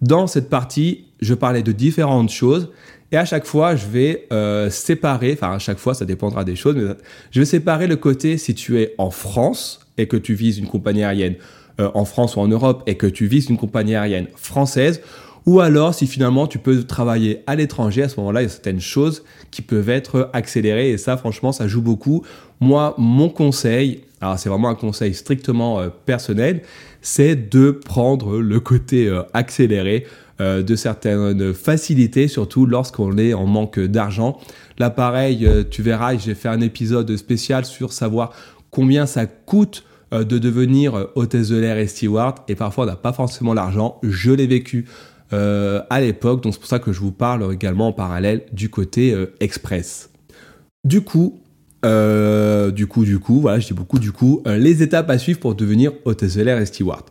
Dans 0.00 0.26
cette 0.26 0.48
partie, 0.48 1.06
je 1.20 1.34
parlais 1.34 1.62
de 1.62 1.72
différentes 1.72 2.30
choses 2.30 2.70
et 3.10 3.16
à 3.16 3.24
chaque 3.24 3.46
fois, 3.46 3.74
je 3.74 3.86
vais 3.86 4.26
euh, 4.32 4.68
séparer, 4.68 5.32
enfin 5.32 5.54
à 5.54 5.58
chaque 5.58 5.78
fois, 5.78 5.94
ça 5.94 6.04
dépendra 6.04 6.44
des 6.44 6.56
choses, 6.56 6.76
mais 6.76 6.94
je 7.30 7.40
vais 7.40 7.46
séparer 7.46 7.86
le 7.86 7.96
côté 7.96 8.36
si 8.36 8.54
tu 8.54 8.80
es 8.80 8.94
en 8.98 9.10
France 9.10 9.80
et 9.96 10.06
que 10.06 10.16
tu 10.16 10.34
vises 10.34 10.58
une 10.58 10.66
compagnie 10.66 11.04
aérienne 11.04 11.36
euh, 11.80 11.90
en 11.94 12.04
France 12.04 12.36
ou 12.36 12.40
en 12.40 12.48
Europe 12.48 12.82
et 12.86 12.96
que 12.96 13.06
tu 13.06 13.26
vises 13.26 13.48
une 13.48 13.56
compagnie 13.56 13.94
aérienne 13.94 14.26
française, 14.36 15.00
ou 15.48 15.60
alors 15.60 15.94
si 15.94 16.06
finalement 16.06 16.46
tu 16.46 16.58
peux 16.58 16.84
travailler 16.84 17.42
à 17.46 17.56
l'étranger, 17.56 18.02
à 18.02 18.08
ce 18.08 18.20
moment-là, 18.20 18.42
il 18.42 18.44
y 18.44 18.46
a 18.46 18.50
certaines 18.50 18.80
choses 18.80 19.24
qui 19.50 19.62
peuvent 19.62 19.88
être 19.88 20.30
accélérées 20.32 20.90
et 20.90 20.98
ça, 20.98 21.16
franchement, 21.16 21.52
ça 21.52 21.66
joue 21.66 21.82
beaucoup. 21.82 22.24
Moi, 22.60 22.94
mon 22.98 23.28
conseil, 23.28 24.02
alors 24.20 24.38
c'est 24.38 24.48
vraiment 24.48 24.68
un 24.68 24.74
conseil 24.74 25.14
strictement 25.14 25.80
euh, 25.80 25.88
personnel, 26.06 26.62
c'est 27.02 27.50
de 27.50 27.70
prendre 27.70 28.38
le 28.38 28.60
côté 28.60 29.10
accéléré 29.32 30.06
euh, 30.40 30.62
de 30.62 30.76
certaines 30.76 31.52
facilités, 31.52 32.28
surtout 32.28 32.64
lorsqu'on 32.64 33.18
est 33.18 33.34
en 33.34 33.44
manque 33.46 33.80
d'argent. 33.80 34.38
Là, 34.78 34.88
pareil, 34.88 35.44
euh, 35.44 35.64
tu 35.68 35.82
verras, 35.82 36.16
j'ai 36.16 36.36
fait 36.36 36.48
un 36.48 36.60
épisode 36.60 37.16
spécial 37.16 37.64
sur 37.64 37.92
savoir 37.92 38.32
combien 38.70 39.06
ça 39.06 39.26
coûte 39.26 39.82
euh, 40.14 40.22
de 40.22 40.38
devenir 40.38 41.08
hôtesse 41.16 41.48
de 41.48 41.56
l'air 41.56 41.76
et 41.78 41.88
steward. 41.88 42.36
Et 42.46 42.54
parfois, 42.54 42.84
on 42.84 42.86
n'a 42.86 42.94
pas 42.94 43.12
forcément 43.12 43.52
l'argent. 43.52 43.98
Je 44.04 44.30
l'ai 44.30 44.46
vécu 44.46 44.86
à 45.30 46.00
l'époque, 46.00 46.42
donc 46.42 46.54
c'est 46.54 46.58
pour 46.58 46.68
ça 46.68 46.78
que 46.78 46.92
je 46.92 47.00
vous 47.00 47.12
parle 47.12 47.52
également 47.52 47.88
en 47.88 47.92
parallèle 47.92 48.44
du 48.52 48.70
côté 48.70 49.14
express. 49.40 50.10
Du 50.84 51.02
coup, 51.02 51.40
du 51.82 52.86
coup, 52.86 53.04
du 53.04 53.18
coup, 53.18 53.40
voilà, 53.40 53.60
je 53.60 53.66
dis 53.66 53.74
beaucoup 53.74 53.98
du 53.98 54.12
coup, 54.12 54.42
les 54.46 54.82
étapes 54.82 55.10
à 55.10 55.18
suivre 55.18 55.38
pour 55.38 55.54
devenir 55.54 55.92
hôtesse 56.04 56.36
et 56.36 56.66
steward. 56.66 57.04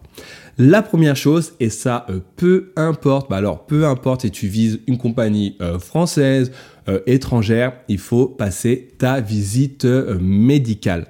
La 0.60 0.82
première 0.82 1.16
chose, 1.16 1.54
et 1.60 1.70
ça 1.70 2.08
euh, 2.10 2.20
peu 2.36 2.72
importe, 2.76 3.30
bah 3.30 3.38
alors 3.38 3.68
peu 3.68 3.86
importe 3.86 4.22
si 4.22 4.32
tu 4.32 4.48
vises 4.48 4.80
une 4.88 4.98
compagnie 4.98 5.56
euh, 5.62 5.78
française, 5.78 6.52
euh, 6.90 7.00
étrangère, 7.06 7.74
il 7.88 8.00
faut 8.00 8.26
passer 8.26 8.90
ta 8.98 9.22
visite 9.22 9.86
médicale. 9.86 11.06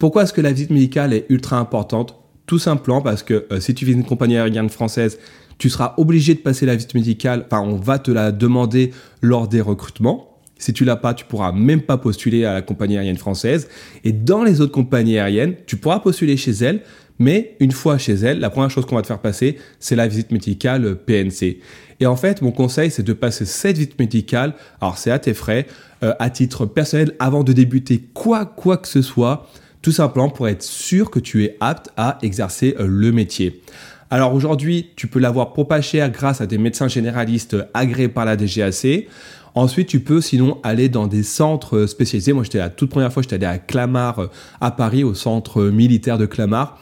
Pourquoi 0.00 0.24
est-ce 0.24 0.32
que 0.32 0.40
la 0.40 0.52
visite 0.52 0.70
médicale 0.70 1.12
est 1.12 1.26
ultra 1.28 1.58
importante? 1.58 2.16
Tout 2.46 2.58
simplement 2.58 3.00
parce 3.00 3.22
que 3.22 3.46
si 3.60 3.72
tu 3.72 3.84
vises 3.84 3.94
une 3.94 4.04
compagnie 4.04 4.36
aérienne 4.36 4.68
française, 4.68 5.18
tu 5.58 5.68
seras 5.68 5.94
obligé 5.96 6.34
de 6.34 6.40
passer 6.40 6.66
la 6.66 6.74
visite 6.74 6.94
médicale, 6.94 7.44
enfin 7.46 7.60
on 7.60 7.76
va 7.76 7.98
te 7.98 8.10
la 8.10 8.32
demander 8.32 8.92
lors 9.22 9.48
des 9.48 9.60
recrutements. 9.60 10.38
Si 10.58 10.72
tu 10.72 10.84
l'as 10.84 10.96
pas, 10.96 11.14
tu 11.14 11.24
pourras 11.24 11.52
même 11.52 11.82
pas 11.82 11.98
postuler 11.98 12.44
à 12.44 12.54
la 12.54 12.62
compagnie 12.62 12.96
aérienne 12.96 13.16
française. 13.16 13.68
Et 14.02 14.12
dans 14.12 14.42
les 14.42 14.60
autres 14.60 14.72
compagnies 14.72 15.18
aériennes, 15.18 15.54
tu 15.66 15.76
pourras 15.76 16.00
postuler 16.00 16.36
chez 16.36 16.50
elles, 16.50 16.82
mais 17.20 17.56
une 17.60 17.72
fois 17.72 17.96
chez 17.98 18.14
elle, 18.14 18.40
la 18.40 18.50
première 18.50 18.70
chose 18.70 18.84
qu'on 18.84 18.96
va 18.96 19.02
te 19.02 19.06
faire 19.06 19.20
passer, 19.20 19.58
c'est 19.78 19.94
la 19.94 20.08
visite 20.08 20.32
médicale 20.32 20.96
PNC. 20.96 21.58
Et 22.00 22.06
en 22.06 22.16
fait, 22.16 22.42
mon 22.42 22.52
conseil, 22.52 22.90
c'est 22.90 23.02
de 23.02 23.12
passer 23.12 23.44
cette 23.44 23.76
visite 23.76 23.98
médicale, 23.98 24.54
alors 24.80 24.98
c'est 24.98 25.10
à 25.10 25.18
tes 25.18 25.34
frais, 25.34 25.66
euh, 26.02 26.14
à 26.18 26.30
titre 26.30 26.66
personnel, 26.66 27.14
avant 27.18 27.42
de 27.42 27.52
débuter 27.52 28.08
quoi, 28.14 28.46
quoi 28.46 28.76
que 28.76 28.88
ce 28.88 29.02
soit, 29.02 29.48
tout 29.82 29.92
simplement 29.92 30.28
pour 30.28 30.48
être 30.48 30.62
sûr 30.62 31.10
que 31.10 31.18
tu 31.18 31.44
es 31.44 31.56
apte 31.60 31.90
à 31.96 32.18
exercer 32.22 32.76
euh, 32.78 32.86
le 32.86 33.10
métier. 33.12 33.62
Alors 34.10 34.32
aujourd'hui, 34.32 34.90
tu 34.96 35.06
peux 35.06 35.18
l'avoir 35.18 35.52
pour 35.52 35.68
pas 35.68 35.82
cher 35.82 36.10
grâce 36.10 36.40
à 36.40 36.46
des 36.46 36.56
médecins 36.56 36.88
généralistes 36.88 37.56
agréés 37.74 38.08
par 38.08 38.24
la 38.24 38.36
DGAC. 38.36 39.06
Ensuite, 39.54 39.88
tu 39.88 40.00
peux 40.00 40.20
sinon 40.20 40.58
aller 40.62 40.88
dans 40.88 41.06
des 41.06 41.22
centres 41.22 41.86
spécialisés. 41.86 42.32
Moi, 42.32 42.44
j'étais 42.44 42.58
la 42.58 42.70
toute 42.70 42.90
première 42.90 43.12
fois, 43.12 43.22
j'étais 43.22 43.34
allé 43.34 43.46
à 43.46 43.58
Clamart, 43.58 44.18
euh, 44.20 44.30
à 44.60 44.70
Paris, 44.70 45.04
au 45.04 45.14
centre 45.14 45.64
militaire 45.64 46.16
de 46.16 46.26
Clamart. 46.26 46.80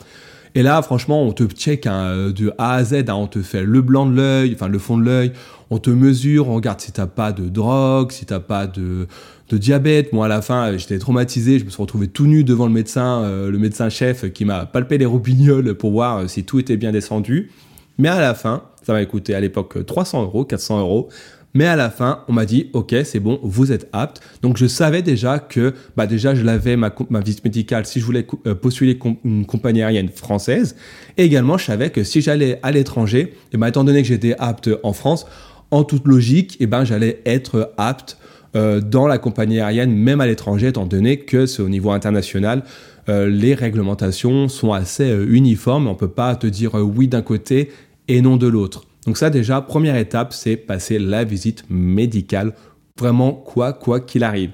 Et 0.54 0.62
là, 0.62 0.80
franchement, 0.82 1.22
on 1.22 1.32
te 1.32 1.44
check 1.44 1.86
hein, 1.86 2.30
de 2.30 2.52
A 2.58 2.74
à 2.74 2.84
Z. 2.84 2.94
Hein. 2.94 3.14
on 3.14 3.26
te 3.26 3.42
fait 3.42 3.62
le 3.62 3.82
blanc 3.82 4.06
de 4.06 4.14
l'œil, 4.14 4.52
enfin 4.54 4.68
le 4.68 4.78
fond 4.78 4.96
de 4.96 5.04
l'œil. 5.04 5.32
On 5.70 5.78
te 5.78 5.90
mesure, 5.90 6.48
on 6.48 6.54
regarde 6.54 6.80
si 6.80 6.92
t'as 6.92 7.06
pas 7.06 7.32
de 7.32 7.48
drogue, 7.48 8.12
si 8.12 8.24
t'as 8.24 8.40
pas 8.40 8.66
de, 8.66 9.08
diabète. 9.54 10.12
Moi, 10.12 10.26
à 10.26 10.28
la 10.28 10.42
fin, 10.42 10.76
j'étais 10.76 10.98
traumatisé. 10.98 11.58
Je 11.58 11.64
me 11.64 11.70
suis 11.70 11.80
retrouvé 11.80 12.08
tout 12.08 12.26
nu 12.26 12.42
devant 12.42 12.66
le 12.66 12.72
médecin, 12.72 13.22
euh, 13.22 13.50
le 13.50 13.58
médecin 13.58 13.88
chef 13.88 14.32
qui 14.32 14.44
m'a 14.44 14.66
palpé 14.66 14.98
les 14.98 15.06
roubignoles 15.06 15.74
pour 15.74 15.92
voir 15.92 16.18
euh, 16.18 16.26
si 16.26 16.44
tout 16.44 16.58
était 16.58 16.76
bien 16.76 16.90
descendu. 16.90 17.50
Mais 17.98 18.08
à 18.08 18.20
la 18.20 18.34
fin, 18.34 18.64
ça 18.82 18.92
m'a 18.92 19.04
coûté 19.04 19.34
à 19.34 19.40
l'époque 19.40 19.86
300 19.86 20.22
euros, 20.24 20.44
400 20.44 20.80
euros. 20.80 21.08
Mais 21.54 21.64
à 21.64 21.76
la 21.76 21.88
fin, 21.88 22.22
on 22.28 22.34
m'a 22.34 22.44
dit, 22.44 22.68
OK, 22.74 22.94
c'est 23.04 23.20
bon, 23.20 23.40
vous 23.42 23.72
êtes 23.72 23.88
apte. 23.94 24.20
Donc 24.42 24.58
je 24.58 24.66
savais 24.66 25.00
déjà 25.00 25.38
que, 25.38 25.72
bah 25.96 26.06
déjà, 26.06 26.34
je 26.34 26.44
l'avais 26.44 26.76
ma, 26.76 26.92
visite 27.24 27.42
médicale 27.44 27.86
si 27.86 27.98
je 27.98 28.04
voulais 28.04 28.26
euh, 28.46 28.54
postuler 28.54 28.98
une 29.24 29.46
compagnie 29.46 29.82
aérienne 29.82 30.10
française. 30.10 30.76
Et 31.16 31.24
également, 31.24 31.56
je 31.56 31.64
savais 31.64 31.88
que 31.88 32.04
si 32.04 32.20
j'allais 32.20 32.58
à 32.62 32.72
l'étranger, 32.72 33.32
et 33.52 33.56
ben, 33.56 33.68
étant 33.68 33.84
donné 33.84 34.02
que 34.02 34.08
j'étais 34.08 34.34
apte 34.38 34.68
en 34.82 34.92
France, 34.92 35.24
en 35.70 35.82
toute 35.84 36.06
logique, 36.06 36.56
et 36.60 36.64
eh 36.64 36.66
ben, 36.66 36.84
j'allais 36.84 37.22
être 37.24 37.72
apte 37.78 38.18
euh, 38.54 38.80
dans 38.80 39.06
la 39.06 39.18
compagnie 39.18 39.60
aérienne, 39.60 39.94
même 39.94 40.20
à 40.20 40.26
l'étranger, 40.26 40.68
étant 40.68 40.86
donné 40.86 41.18
que 41.20 41.46
c'est 41.46 41.62
au 41.62 41.68
niveau 41.68 41.90
international. 41.90 42.62
Euh, 43.08 43.28
les 43.28 43.54
réglementations 43.54 44.48
sont 44.48 44.72
assez 44.72 45.10
uniformes. 45.28 45.86
On 45.86 45.92
ne 45.92 45.96
peut 45.96 46.08
pas 46.08 46.36
te 46.36 46.46
dire 46.46 46.74
oui 46.74 47.08
d'un 47.08 47.22
côté 47.22 47.70
et 48.08 48.20
non 48.20 48.36
de 48.36 48.46
l'autre. 48.46 48.84
Donc 49.06 49.16
ça 49.18 49.30
déjà, 49.30 49.60
première 49.60 49.96
étape, 49.96 50.32
c'est 50.32 50.56
passer 50.56 50.98
la 50.98 51.24
visite 51.24 51.64
médicale, 51.70 52.52
vraiment 52.98 53.32
quoi 53.32 53.72
quoi 53.72 54.00
qu'il 54.00 54.24
arrive. 54.24 54.50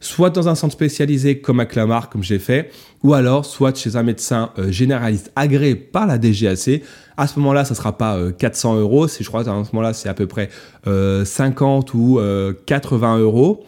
Soit 0.00 0.30
dans 0.30 0.48
un 0.48 0.54
centre 0.54 0.72
spécialisé 0.72 1.40
comme 1.40 1.60
à 1.60 1.66
Clamart, 1.66 2.08
comme 2.08 2.22
j'ai 2.22 2.38
fait, 2.38 2.70
ou 3.02 3.12
alors 3.12 3.44
soit 3.44 3.76
chez 3.76 3.96
un 3.96 4.02
médecin 4.02 4.50
euh, 4.58 4.72
généraliste 4.72 5.30
agréé 5.36 5.74
par 5.74 6.06
la 6.06 6.18
DGAC. 6.18 6.82
À 7.16 7.26
ce 7.26 7.38
moment-là, 7.38 7.66
ça 7.66 7.74
sera 7.74 7.98
pas 7.98 8.18
400 8.32 8.76
euh, 8.76 8.80
euros, 8.80 9.08
je 9.08 9.26
crois 9.26 9.40
à 9.40 9.44
ce 9.44 9.50
moment-là, 9.50 9.92
c'est 9.92 10.08
à 10.08 10.14
peu 10.14 10.26
près 10.26 10.48
50 10.84 11.90
euh, 11.94 12.52
ou 12.52 12.54
80 12.66 13.18
euros 13.18 13.64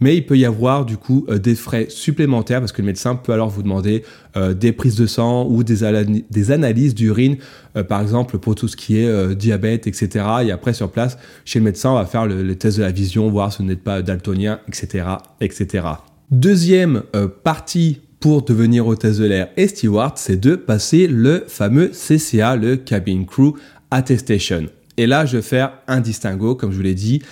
mais 0.00 0.16
il 0.16 0.26
peut 0.26 0.38
y 0.38 0.44
avoir 0.44 0.84
du 0.84 0.96
coup 0.96 1.26
euh, 1.28 1.38
des 1.38 1.54
frais 1.54 1.86
supplémentaires 1.88 2.60
parce 2.60 2.72
que 2.72 2.82
le 2.82 2.86
médecin 2.86 3.16
peut 3.16 3.32
alors 3.32 3.48
vous 3.48 3.62
demander 3.62 4.04
euh, 4.36 4.54
des 4.54 4.72
prises 4.72 4.96
de 4.96 5.06
sang 5.06 5.46
ou 5.48 5.64
des, 5.64 5.82
analyses 5.84 6.94
d'urine, 6.94 7.36
euh, 7.76 7.82
par 7.82 8.00
exemple 8.00 8.38
pour 8.38 8.54
tout 8.54 8.68
ce 8.68 8.76
qui 8.76 8.98
est 8.98 9.34
diabète, 9.34 9.86
etc. 9.86 10.24
Et 10.44 10.52
après 10.52 10.72
sur 10.72 10.90
place, 10.90 11.18
chez 11.44 11.58
le 11.58 11.64
médecin, 11.64 11.90
on 11.90 11.94
va 11.94 12.06
faire 12.06 12.26
le, 12.26 12.54
test 12.54 12.78
de 12.78 12.82
la 12.82 12.92
vision, 12.92 13.30
voir 13.30 13.52
si 13.52 13.58
vous 13.58 13.68
n'êtes 13.68 13.82
pas 13.82 14.02
daltonien, 14.02 14.60
etc., 14.68 15.04
etc. 15.40 15.86
Deuxième 16.30 17.02
partie 17.42 18.00
pour 18.20 18.42
devenir 18.42 18.86
hôtesse 18.86 19.18
de 19.18 19.26
l'air 19.26 19.48
et 19.56 19.68
steward, 19.68 20.18
c'est 20.18 20.38
de 20.38 20.56
passer 20.56 21.06
le 21.06 21.44
fameux 21.46 21.90
CCA, 21.90 22.56
le 22.56 22.76
Cabin 22.76 23.24
Crew 23.24 23.54
Attestation. 23.90 24.66
Et 24.96 25.06
là, 25.06 25.24
je 25.24 25.36
vais 25.36 25.42
faire 25.42 25.72
un 25.86 26.00
distinguo, 26.00 26.56
comme 26.56 26.72
je 26.72 26.76
vous 26.76 26.82
l'ai 26.82 26.94
dit 26.94 27.22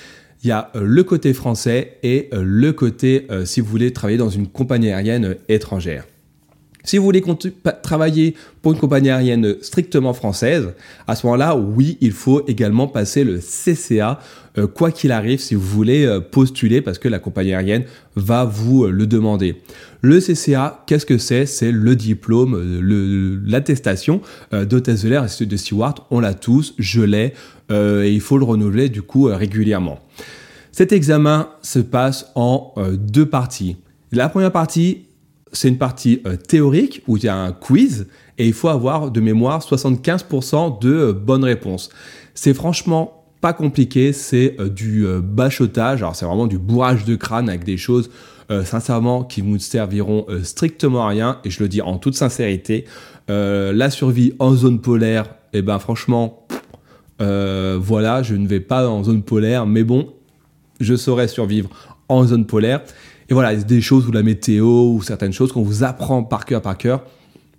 il 0.43 0.49
y 0.49 0.52
a 0.52 0.71
euh, 0.76 0.81
le 0.85 1.02
côté 1.05 1.33
français 1.33 1.99
et 2.02 2.28
euh, 2.33 2.43
le 2.45 2.73
côté 2.73 3.26
euh, 3.31 3.45
si 3.45 3.61
vous 3.61 3.69
voulez 3.69 3.93
travailler 3.93 4.19
dans 4.19 4.28
une 4.28 4.47
compagnie 4.47 4.90
aérienne 4.90 5.37
étrangère. 5.49 6.05
Si 6.85 6.99
vous 6.99 7.05
voulez 7.05 7.23
travailler 7.83 8.37
pour 8.62 8.73
une 8.73 8.78
compagnie 8.78 9.11
aérienne 9.11 9.57
strictement 9.61 10.14
française, 10.14 10.69
à 11.09 11.16
ce 11.16 11.26
moment-là, 11.26 11.57
oui, 11.57 11.99
il 12.00 12.12
faut 12.12 12.47
également 12.47 12.87
passer 12.87 13.25
le 13.25 13.40
CCA, 13.40 14.21
quoi 14.73 14.93
qu'il 14.93 15.11
arrive, 15.11 15.40
si 15.40 15.57
vous 15.57 15.66
voulez 15.66 16.21
postuler, 16.31 16.83
parce 16.83 17.00
que 17.00 17.09
la 17.09 17.19
compagnie 17.19 17.55
aérienne 17.55 17.83
va 18.14 18.45
vous 18.45 18.87
le 18.87 19.09
demander. 19.09 19.61
Le 20.06 20.20
CCA, 20.20 20.84
qu'est-ce 20.86 21.04
que 21.04 21.18
c'est? 21.18 21.46
C'est 21.46 21.72
le 21.72 21.96
diplôme, 21.96 22.80
l'attestation 23.44 24.20
d'hôtesse 24.52 25.02
de 25.02 25.08
l'air 25.08 25.25
et 25.25 25.44
de 25.46 25.56
steward. 25.56 25.98
On 26.12 26.20
l'a 26.20 26.32
tous, 26.32 26.75
je 26.78 27.02
l'ai, 27.02 27.32
et 27.70 28.12
il 28.12 28.20
faut 28.20 28.38
le 28.38 28.44
renouveler 28.44 28.88
du 28.88 29.02
coup 29.02 29.25
régulièrement. 29.25 29.98
Cet 30.76 30.92
examen 30.92 31.48
se 31.62 31.78
passe 31.78 32.30
en 32.34 32.75
euh, 32.76 32.98
deux 32.98 33.25
parties. 33.25 33.78
La 34.12 34.28
première 34.28 34.52
partie, 34.52 35.06
c'est 35.50 35.68
une 35.68 35.78
partie 35.78 36.20
euh, 36.26 36.36
théorique 36.36 37.02
où 37.06 37.16
il 37.16 37.25
y 37.25 37.28
a 37.28 37.34
un 37.34 37.52
quiz 37.52 38.08
et 38.36 38.46
il 38.46 38.52
faut 38.52 38.68
avoir 38.68 39.10
de 39.10 39.20
mémoire 39.22 39.60
75% 39.60 40.78
de 40.82 40.92
euh, 40.92 41.12
bonnes 41.14 41.44
réponses. 41.44 41.88
C'est 42.34 42.52
franchement 42.52 43.25
pas 43.40 43.54
compliqué, 43.54 44.12
c'est 44.12 44.56
du 44.75 45.06
bachotage, 45.22 46.02
alors 46.02 46.16
c'est 46.16 46.26
vraiment 46.26 46.46
du 46.46 46.58
bourrage 46.58 47.04
de 47.04 47.16
crâne 47.16 47.48
avec 47.48 47.64
des 47.64 47.76
choses 47.76 48.10
sincèrement 48.64 49.24
qui 49.24 49.40
vous 49.40 49.58
serviront 49.58 50.26
strictement 50.42 51.04
à 51.04 51.08
rien 51.08 51.40
et 51.44 51.50
je 51.50 51.62
le 51.62 51.68
dis 51.68 51.82
en 51.82 51.98
toute 51.98 52.14
sincérité. 52.14 52.84
la 53.28 53.90
survie 53.90 54.32
en 54.38 54.54
zone 54.54 54.80
polaire, 54.80 55.24
et 55.52 55.58
eh 55.58 55.62
ben 55.62 55.78
franchement, 55.78 56.46
voilà, 57.18 58.22
je 58.22 58.34
ne 58.34 58.46
vais 58.46 58.60
pas 58.60 58.88
en 58.88 59.02
zone 59.02 59.22
polaire, 59.22 59.66
mais 59.66 59.82
bon, 59.82 60.12
je 60.80 60.94
saurais 60.94 61.28
survivre 61.28 61.70
en 62.08 62.24
zone 62.24 62.46
polaire. 62.46 62.82
Et 63.28 63.34
voilà, 63.34 63.54
des 63.56 63.80
choses 63.80 64.06
ou 64.06 64.12
la 64.12 64.22
météo 64.22 64.92
ou 64.92 65.02
certaines 65.02 65.32
choses 65.32 65.52
qu'on 65.52 65.62
vous 65.62 65.82
apprend 65.82 66.22
par 66.22 66.44
cœur 66.44 66.62
par 66.62 66.78
cœur. 66.78 67.02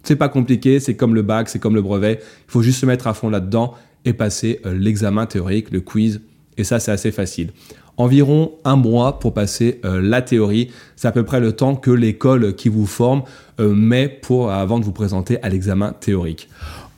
C'est 0.03 0.15
pas 0.15 0.29
compliqué, 0.29 0.79
c'est 0.79 0.96
comme 0.96 1.15
le 1.15 1.22
bac, 1.22 1.50
c'est 1.50 1.60
comme 1.60 1.75
le 1.75 1.82
brevet. 1.82 2.20
Il 2.22 2.51
faut 2.51 2.62
juste 2.62 2.79
se 2.79 2.86
mettre 2.86 3.08
à 3.08 3.13
fond 3.13 3.29
là-dedans 3.29 3.74
et 4.06 4.13
passer 4.13 4.62
euh, 4.65 4.74
l'examen 4.74 5.25
théorique, 5.25 5.70
le 5.72 5.82
quiz, 5.82 6.22
Et 6.58 6.63
ça, 6.63 6.79
c'est 6.79 6.91
assez 6.91 7.12
facile. 7.12 7.51
Environ 7.98 8.51
un 8.63 8.75
mois 8.75 9.20
pour 9.20 9.34
passer 9.34 9.82
euh, 9.84 10.00
la 10.01 10.22
théorie. 10.22 10.70
C'est 10.96 11.08
à 11.08 11.12
peu 11.12 11.24
près 11.24 11.39
le 11.39 11.54
temps 11.54 11.75
que 11.75 11.89
l'école 11.89 12.54
qui 12.54 12.70
vous 12.70 12.86
forme 12.86 13.24
euh, 13.60 13.74
met 13.74 14.08
pour, 14.08 14.51
avant 14.51 14.80
de 14.80 14.86
vous 14.86 14.92
présenter 14.92 15.42
à 15.42 15.50
l'examen 15.50 15.94
théorique. 16.00 16.48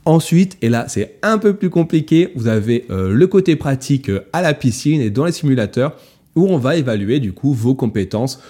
Ensuite, 0.03 0.57
et 0.61 0.67
là 0.67 0.85
c'est 0.87 1.15
un 1.21 1.37
peu 1.37 1.53
plus 1.53 1.69
compliqué, 1.69 2.31
vous 2.35 2.47
avez 2.47 2.85
euh, 2.89 3.13
le 3.13 3.27
côté 3.27 3.55
pratique 3.55 4.11
à 4.33 4.41
la 4.41 4.53
piscine 4.53 5.01
et 5.01 5.09
dans 5.09 5.25
les 5.25 5.31
simulateurs 5.31 5.95
où 6.35 6.47
on 6.47 6.57
va 6.57 6.75
évaluer 6.75 7.19
du 7.19 7.31
coup 7.33 7.53
vos 7.53 7.75
compétences 7.75 8.41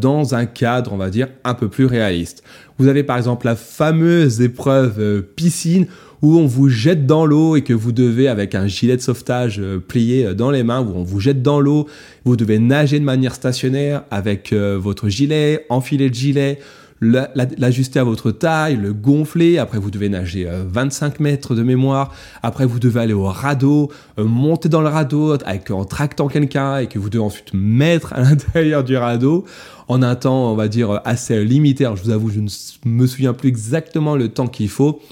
dans 0.00 0.34
un 0.34 0.46
cadre, 0.46 0.94
on 0.94 0.96
va 0.96 1.10
dire, 1.10 1.28
un 1.44 1.52
peu 1.52 1.68
plus 1.68 1.84
réaliste. 1.84 2.42
Vous 2.78 2.88
avez 2.88 3.02
par 3.02 3.18
exemple 3.18 3.44
la 3.44 3.54
fameuse 3.54 4.40
épreuve 4.40 5.22
piscine 5.36 5.86
où 6.22 6.38
on 6.38 6.46
vous 6.46 6.68
jette 6.68 7.06
dans 7.06 7.26
l'eau 7.26 7.56
et 7.56 7.62
que 7.62 7.72
vous 7.72 7.92
devez, 7.92 8.28
avec 8.28 8.54
un 8.54 8.66
gilet 8.66 8.96
de 8.96 9.02
sauvetage 9.02 9.58
euh, 9.58 9.78
plié 9.78 10.26
euh, 10.26 10.34
dans 10.34 10.50
les 10.50 10.62
mains, 10.62 10.80
où 10.80 10.92
on 10.94 11.02
vous 11.02 11.20
jette 11.20 11.42
dans 11.42 11.60
l'eau, 11.60 11.86
vous 12.24 12.36
devez 12.36 12.58
nager 12.58 12.98
de 12.98 13.04
manière 13.04 13.34
stationnaire 13.34 14.04
avec 14.10 14.52
euh, 14.52 14.78
votre 14.80 15.08
gilet, 15.08 15.66
enfiler 15.68 16.08
le 16.08 16.14
gilet, 16.14 16.58
l'ajuster 17.02 17.98
à 17.98 18.04
votre 18.04 18.30
taille, 18.30 18.76
le 18.76 18.94
gonfler. 18.94 19.58
Après, 19.58 19.78
vous 19.78 19.90
devez 19.90 20.08
nager 20.08 20.48
25 20.50 21.20
mètres 21.20 21.54
de 21.54 21.62
mémoire. 21.62 22.10
Après, 22.42 22.64
vous 22.64 22.78
devez 22.78 23.00
aller 23.00 23.12
au 23.12 23.24
radeau, 23.24 23.92
monter 24.16 24.70
dans 24.70 24.80
le 24.80 24.88
radeau 24.88 25.36
avec, 25.44 25.70
en 25.70 25.84
tractant 25.84 26.28
quelqu'un 26.28 26.78
et 26.78 26.86
que 26.86 26.98
vous 26.98 27.10
devez 27.10 27.22
ensuite 27.22 27.52
mettre 27.52 28.14
à 28.14 28.20
l'intérieur 28.22 28.82
du 28.82 28.96
radeau 28.96 29.44
en 29.88 30.00
un 30.00 30.14
temps, 30.14 30.50
on 30.50 30.54
va 30.54 30.68
dire, 30.68 31.02
assez 31.04 31.44
limité. 31.44 31.84
Alors, 31.84 31.98
je 31.98 32.02
vous 32.02 32.10
avoue, 32.10 32.30
je 32.30 32.40
ne 32.40 32.48
me 32.90 33.06
souviens 33.06 33.34
plus 33.34 33.50
exactement 33.50 34.16
le 34.16 34.30
temps 34.30 34.46
qu'il 34.46 34.70
faut. 34.70 35.02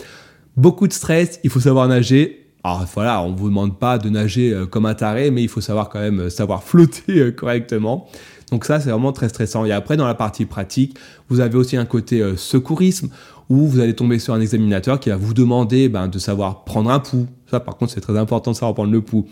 Beaucoup 0.57 0.87
de 0.87 0.93
stress, 0.93 1.41
il 1.43 1.51
faut 1.51 1.61
savoir 1.61 1.89
nager. 1.89 2.47
Alors 2.63 2.87
voilà, 2.95 3.23
on 3.23 3.33
ne 3.33 3.37
vous 3.37 3.49
demande 3.49 3.77
pas 3.79 3.99
de 3.99 4.09
nager 4.09 4.53
euh, 4.53 4.67
comme 4.67 4.87
un 4.87 4.95
taré, 4.95 5.33
mais 5.33 5.43
il 5.43 5.49
faut 5.49 5.61
savoir 5.61 5.89
quand 5.89 5.99
même 5.99 6.21
euh, 6.21 6.31
savoir 6.31 6.63
flotter 6.65 7.19
euh, 7.19 7.33
correctement. 7.33 8.07
Donc 8.53 8.65
ça, 8.65 8.79
c'est 8.79 8.91
vraiment 8.91 9.13
très 9.13 9.29
stressant. 9.29 9.65
Et 9.65 9.73
après, 9.73 9.97
dans 9.97 10.07
la 10.07 10.15
partie 10.15 10.45
pratique, 10.45 10.97
vous 11.29 11.41
avez 11.41 11.57
aussi 11.59 11.77
un 11.77 11.87
côté 11.87 12.23
secourisme 12.37 13.09
où 13.49 13.67
vous 13.67 13.81
allez 13.81 13.95
tomber 13.95 14.19
sur 14.21 14.33
un 14.33 14.41
examinateur 14.41 15.01
qui 15.01 15.09
va 15.09 15.17
vous 15.17 15.35
demander 15.35 15.89
ben, 15.89 16.07
de 16.07 16.19
savoir 16.21 16.63
prendre 16.63 16.91
un 16.91 17.01
pouls. 17.01 17.27
Ça, 17.51 17.59
par 17.59 17.77
contre, 17.77 17.93
c'est 17.93 18.01
très 18.01 18.17
important 18.17 18.53
de 18.53 18.57
savoir 18.57 18.75
prendre 18.75 18.93
le 18.93 19.01
pouls. 19.01 19.27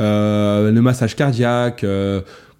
le 0.00 0.80
massage 0.80 1.16
cardiaque, 1.16 1.86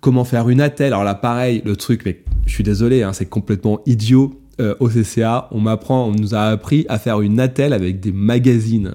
comment 0.00 0.25
faire 0.25 0.49
une 0.49 0.61
attelle. 0.62 0.95
Alors 0.95 1.05
là, 1.05 1.15
pareil, 1.15 1.62
le 1.67 1.77
truc, 1.77 2.03
mais 2.07 2.23
je 2.47 2.55
suis 2.55 2.65
désolé, 2.65 3.03
hein, 3.03 3.12
c'est 3.12 3.27
complètement 3.27 3.81
idiot. 3.85 4.41
Euh, 4.61 4.75
au 4.81 4.88
CCA, 4.88 5.49
on 5.53 5.61
m'apprend, 5.61 6.07
on 6.07 6.12
nous 6.12 6.35
a 6.35 6.43
appris 6.43 6.85
à 6.88 6.99
faire 6.99 7.21
une 7.21 7.38
attelle 7.38 7.73
avec 7.73 8.00
des 8.00 8.12
magazines 8.12 8.95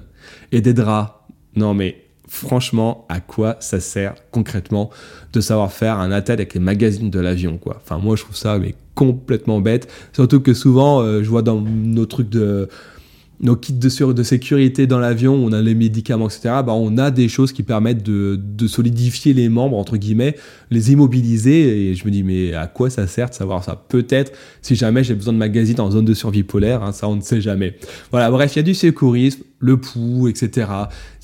et 0.52 0.60
des 0.60 0.74
draps. 0.74 1.12
Non 1.56 1.72
mais 1.72 2.04
franchement, 2.28 3.06
à 3.08 3.20
quoi 3.20 3.56
ça 3.60 3.80
sert 3.80 4.14
concrètement 4.30 4.90
de 5.32 5.40
savoir 5.40 5.72
faire 5.72 5.98
un 5.98 6.10
attel 6.10 6.34
avec 6.34 6.54
les 6.54 6.60
magazines 6.60 7.10
de 7.10 7.20
l'avion 7.20 7.58
quoi? 7.58 7.80
Enfin 7.82 7.98
moi 7.98 8.16
je 8.16 8.22
trouve 8.24 8.36
ça 8.36 8.58
mais 8.58 8.74
complètement 8.94 9.60
bête, 9.60 9.90
surtout 10.12 10.40
que 10.40 10.52
souvent 10.52 11.00
euh, 11.00 11.22
je 11.22 11.30
vois 11.30 11.42
dans 11.42 11.60
nos 11.60 12.06
trucs 12.06 12.28
de 12.28 12.68
nos 13.40 13.56
kits 13.56 13.72
de, 13.72 14.12
de 14.12 14.22
sécurité 14.22 14.86
dans 14.86 14.98
l'avion, 14.98 15.34
on 15.34 15.52
a 15.52 15.60
les 15.60 15.74
médicaments, 15.74 16.28
etc., 16.28 16.56
bah, 16.64 16.72
on 16.72 16.96
a 16.98 17.10
des 17.10 17.28
choses 17.28 17.52
qui 17.52 17.62
permettent 17.62 18.02
de, 18.02 18.66
solidifier 18.66 19.34
les 19.34 19.48
membres, 19.48 19.76
entre 19.76 19.96
guillemets, 19.96 20.36
les 20.70 20.92
immobiliser. 20.92 21.90
Et 21.90 21.94
je 21.94 22.04
me 22.06 22.10
dis, 22.10 22.22
mais 22.22 22.54
à 22.54 22.66
quoi 22.66 22.90
ça 22.90 23.06
sert 23.06 23.28
de 23.28 23.34
savoir 23.34 23.62
ça? 23.62 23.84
Peut-être 23.88 24.32
si 24.62 24.74
jamais 24.74 25.04
j'ai 25.04 25.14
besoin 25.14 25.32
de 25.32 25.38
magazines 25.38 25.80
en 25.80 25.90
zone 25.90 26.04
de 26.04 26.14
survie 26.14 26.42
polaire, 26.42 26.82
hein, 26.82 26.92
ça 26.92 27.08
on 27.08 27.16
ne 27.16 27.20
sait 27.20 27.40
jamais. 27.40 27.76
Voilà, 28.10 28.30
bref, 28.30 28.54
il 28.54 28.58
y 28.58 28.60
a 28.60 28.62
du 28.62 28.74
sécurisme, 28.74 29.42
le 29.58 29.76
pouls, 29.78 30.28
etc. 30.28 30.68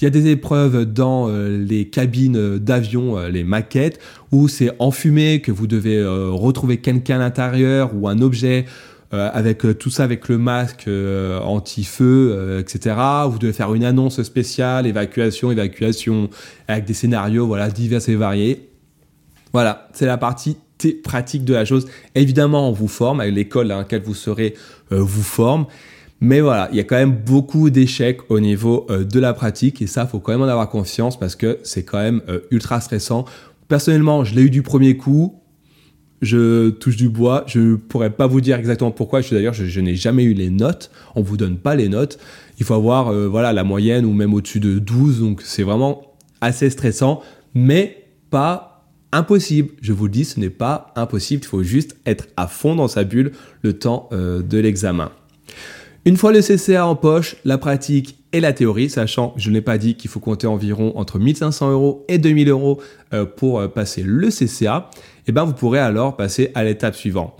Il 0.00 0.04
y 0.04 0.06
a 0.06 0.10
des 0.10 0.28
épreuves 0.28 0.84
dans 0.84 1.28
euh, 1.28 1.62
les 1.62 1.88
cabines 1.88 2.58
d'avion, 2.58 3.18
euh, 3.18 3.28
les 3.28 3.44
maquettes, 3.44 3.98
où 4.32 4.48
c'est 4.48 4.70
enfumé, 4.78 5.40
que 5.40 5.52
vous 5.52 5.66
devez 5.66 5.96
euh, 5.96 6.30
retrouver 6.30 6.78
quelqu'un 6.78 7.16
à 7.16 7.18
l'intérieur 7.18 7.90
ou 7.94 8.08
un 8.08 8.20
objet 8.20 8.64
euh, 8.66 8.89
avec 9.12 9.64
euh, 9.64 9.74
tout 9.74 9.90
ça, 9.90 10.04
avec 10.04 10.28
le 10.28 10.38
masque 10.38 10.84
euh, 10.86 11.40
anti-feu, 11.40 12.58
etc. 12.60 12.96
Vous 13.28 13.38
devez 13.38 13.52
faire 13.52 13.74
une 13.74 13.84
annonce 13.84 14.22
spéciale, 14.22 14.86
évacuation, 14.86 15.50
évacuation, 15.50 16.30
avec 16.68 16.84
des 16.84 16.94
scénarios, 16.94 17.46
voilà, 17.46 17.70
divers 17.70 18.08
et 18.08 18.14
variés. 18.14 18.68
Voilà, 19.52 19.88
c'est 19.92 20.06
la 20.06 20.16
partie 20.16 20.56
pratique 21.02 21.44
de 21.44 21.54
la 21.54 21.64
chose. 21.64 21.86
Évidemment, 22.14 22.68
on 22.68 22.72
vous 22.72 22.88
forme, 22.88 23.20
avec 23.20 23.34
l'école 23.34 23.72
à 23.72 23.78
laquelle 23.78 24.02
vous 24.02 24.14
serez, 24.14 24.54
vous 24.90 25.22
forme. 25.22 25.66
Mais 26.20 26.40
voilà, 26.40 26.68
il 26.70 26.76
y 26.76 26.80
a 26.80 26.84
quand 26.84 26.96
même 26.96 27.16
beaucoup 27.16 27.68
d'échecs 27.70 28.20
au 28.30 28.38
niveau 28.40 28.86
de 28.88 29.20
la 29.20 29.32
pratique 29.32 29.82
et 29.82 29.86
ça, 29.86 30.06
faut 30.06 30.20
quand 30.20 30.32
même 30.32 30.42
en 30.42 30.48
avoir 30.48 30.68
confiance 30.68 31.18
parce 31.18 31.34
que 31.34 31.58
c'est 31.64 31.82
quand 31.82 31.98
même 31.98 32.22
ultra 32.50 32.80
stressant. 32.80 33.24
Personnellement, 33.68 34.24
je 34.24 34.34
l'ai 34.34 34.42
eu 34.42 34.50
du 34.50 34.62
premier 34.62 34.96
coup 34.96 35.39
je 36.22 36.70
touche 36.70 36.96
du 36.96 37.08
bois. 37.08 37.44
Je 37.46 37.60
ne 37.60 37.76
pourrais 37.76 38.10
pas 38.10 38.26
vous 38.26 38.40
dire 38.40 38.58
exactement 38.58 38.90
pourquoi. 38.90 39.20
D'ailleurs, 39.22 39.54
je, 39.54 39.80
n'ai 39.80 39.94
jamais 39.94 40.24
eu 40.24 40.34
les 40.34 40.50
notes. 40.50 40.90
On 41.14 41.22
vous 41.22 41.36
donne 41.36 41.58
pas 41.58 41.74
les 41.74 41.88
notes. 41.88 42.18
Il 42.58 42.64
faut 42.64 42.74
avoir 42.74 43.08
euh, 43.08 43.26
voilà 43.26 43.52
la 43.52 43.64
moyenne 43.64 44.04
ou 44.04 44.12
même 44.12 44.34
au-dessus 44.34 44.60
de 44.60 44.78
12. 44.78 45.20
Donc 45.20 45.42
c'est 45.42 45.62
vraiment 45.62 46.02
assez 46.40 46.70
stressant, 46.70 47.22
mais 47.54 48.04
pas 48.30 48.86
impossible. 49.12 49.70
Je 49.80 49.92
vous 49.92 50.04
le 50.04 50.12
dis, 50.12 50.24
ce 50.24 50.38
n'est 50.38 50.50
pas 50.50 50.92
impossible. 50.96 51.42
Il 51.44 51.48
faut 51.48 51.62
juste 51.62 51.96
être 52.06 52.26
à 52.36 52.46
fond 52.46 52.74
dans 52.74 52.88
sa 52.88 53.04
bulle 53.04 53.32
le 53.62 53.72
temps 53.72 54.08
euh, 54.12 54.42
de 54.42 54.58
l'examen. 54.58 55.10
Une 56.04 56.16
fois 56.16 56.32
le 56.32 56.40
CCA 56.40 56.86
en 56.86 56.96
poche, 56.96 57.36
la 57.44 57.58
pratique 57.58 58.16
et 58.32 58.40
la 58.40 58.52
théorie, 58.52 58.90
sachant, 58.90 59.34
je 59.36 59.50
n'ai 59.50 59.60
pas 59.60 59.78
dit 59.78 59.96
qu'il 59.96 60.10
faut 60.10 60.20
compter 60.20 60.46
environ 60.46 60.92
entre 60.96 61.18
1500 61.18 61.70
euros 61.72 62.04
et 62.08 62.18
2000 62.18 62.48
euros 62.48 62.80
euh, 63.12 63.24
pour 63.24 63.72
passer 63.72 64.02
le 64.02 64.28
CCA, 64.28 64.90
eh 65.26 65.32
ben 65.32 65.44
vous 65.44 65.54
pourrez 65.54 65.80
alors 65.80 66.16
passer 66.16 66.50
à 66.54 66.64
l'étape 66.64 66.94
suivante. 66.94 67.34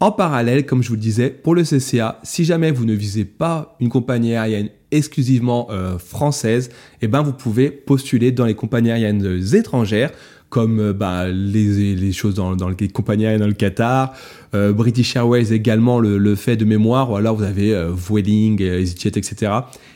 En 0.00 0.12
parallèle, 0.12 0.66
comme 0.66 0.82
je 0.82 0.88
vous 0.88 0.96
le 0.96 1.00
disais, 1.00 1.30
pour 1.30 1.54
le 1.54 1.62
CCA, 1.62 2.20
si 2.24 2.44
jamais 2.44 2.72
vous 2.72 2.84
ne 2.84 2.92
visez 2.92 3.24
pas 3.24 3.76
une 3.80 3.88
compagnie 3.88 4.34
aérienne 4.34 4.68
exclusivement 4.90 5.68
euh, 5.70 5.98
française, 5.98 6.70
eh 7.00 7.08
ben 7.08 7.22
vous 7.22 7.32
pouvez 7.32 7.70
postuler 7.70 8.30
dans 8.30 8.44
les 8.44 8.54
compagnies 8.54 8.90
aériennes 8.90 9.42
étrangères, 9.54 10.10
comme 10.54 10.78
euh, 10.78 10.92
bah, 10.92 11.26
les, 11.26 12.12
choses 12.12 12.36
dans, 12.36 12.54
les 12.68 12.88
compagnies 12.88 13.24
aériennes 13.24 13.40
dans 13.40 13.48
le 13.48 13.54
Qatar, 13.54 14.12
euh, 14.54 14.72
British 14.72 15.16
Airways 15.16 15.52
également 15.52 15.98
le, 15.98 16.34
fait 16.36 16.56
de 16.56 16.64
mémoire, 16.64 17.10
ou 17.10 17.16
alors 17.16 17.34
vous 17.34 17.42
avez 17.42 17.74
Vueling, 17.92 18.62
EasyJet, 18.62 19.18
etc. 19.18 19.50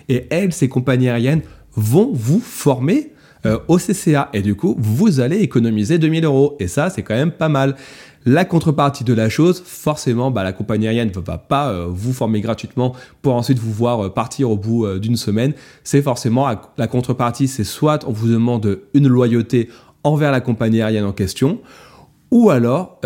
Et 0.09 0.27
elles, 0.31 0.53
ces 0.53 0.69
compagnies 0.69 1.09
aériennes, 1.09 1.43
vont 1.77 2.11
vous 2.13 2.41
former 2.41 3.13
euh, 3.47 3.59
au 3.69 3.79
CCA. 3.79 4.31
Et 4.33 4.43
du 4.43 4.57
coup, 4.57 4.75
vous 4.79 5.21
allez 5.21 5.39
économiser 5.39 5.99
2000 5.99 6.25
euros. 6.25 6.57
Et 6.59 6.67
ça, 6.67 6.91
c'est 6.91 7.03
quand 7.03 7.15
même 7.15 7.31
pas 7.31 7.49
mal. 7.49 7.77
La 8.27 8.45
contrepartie 8.45 9.05
de 9.05 9.15
la 9.15 9.29
chose, 9.29 9.63
forcément, 9.65 10.33
bah, 10.33 10.43
la 10.43 10.53
compagnie 10.53 10.89
aérienne 10.89 11.13
ne 11.15 11.21
va 11.21 11.39
pas 11.39 11.71
euh, 11.71 11.87
vous 11.89 12.13
former 12.13 12.41
gratuitement 12.41 12.97
pour 13.23 13.35
ensuite 13.35 13.61
vous 13.61 13.73
voir 13.73 14.07
euh, 14.07 14.09
partir 14.13 14.51
au 14.51 14.57
bout 14.57 14.89
d'une 14.99 15.15
semaine. 15.15 15.53
C'est 15.85 16.03
forcément 16.03 16.49
la 16.77 16.87
contrepartie, 16.89 17.47
c'est 17.47 17.63
soit 17.63 18.05
on 18.09 18.13
vous 18.13 18.29
demande 18.29 18.81
une 18.93 19.07
loyauté 19.07 19.69
envers 20.05 20.31
la 20.33 20.41
compagnie 20.41 20.83
aérienne 20.83 21.05
en 21.05 21.13
question, 21.13 21.61
ou 22.31 22.51
alors 22.51 23.01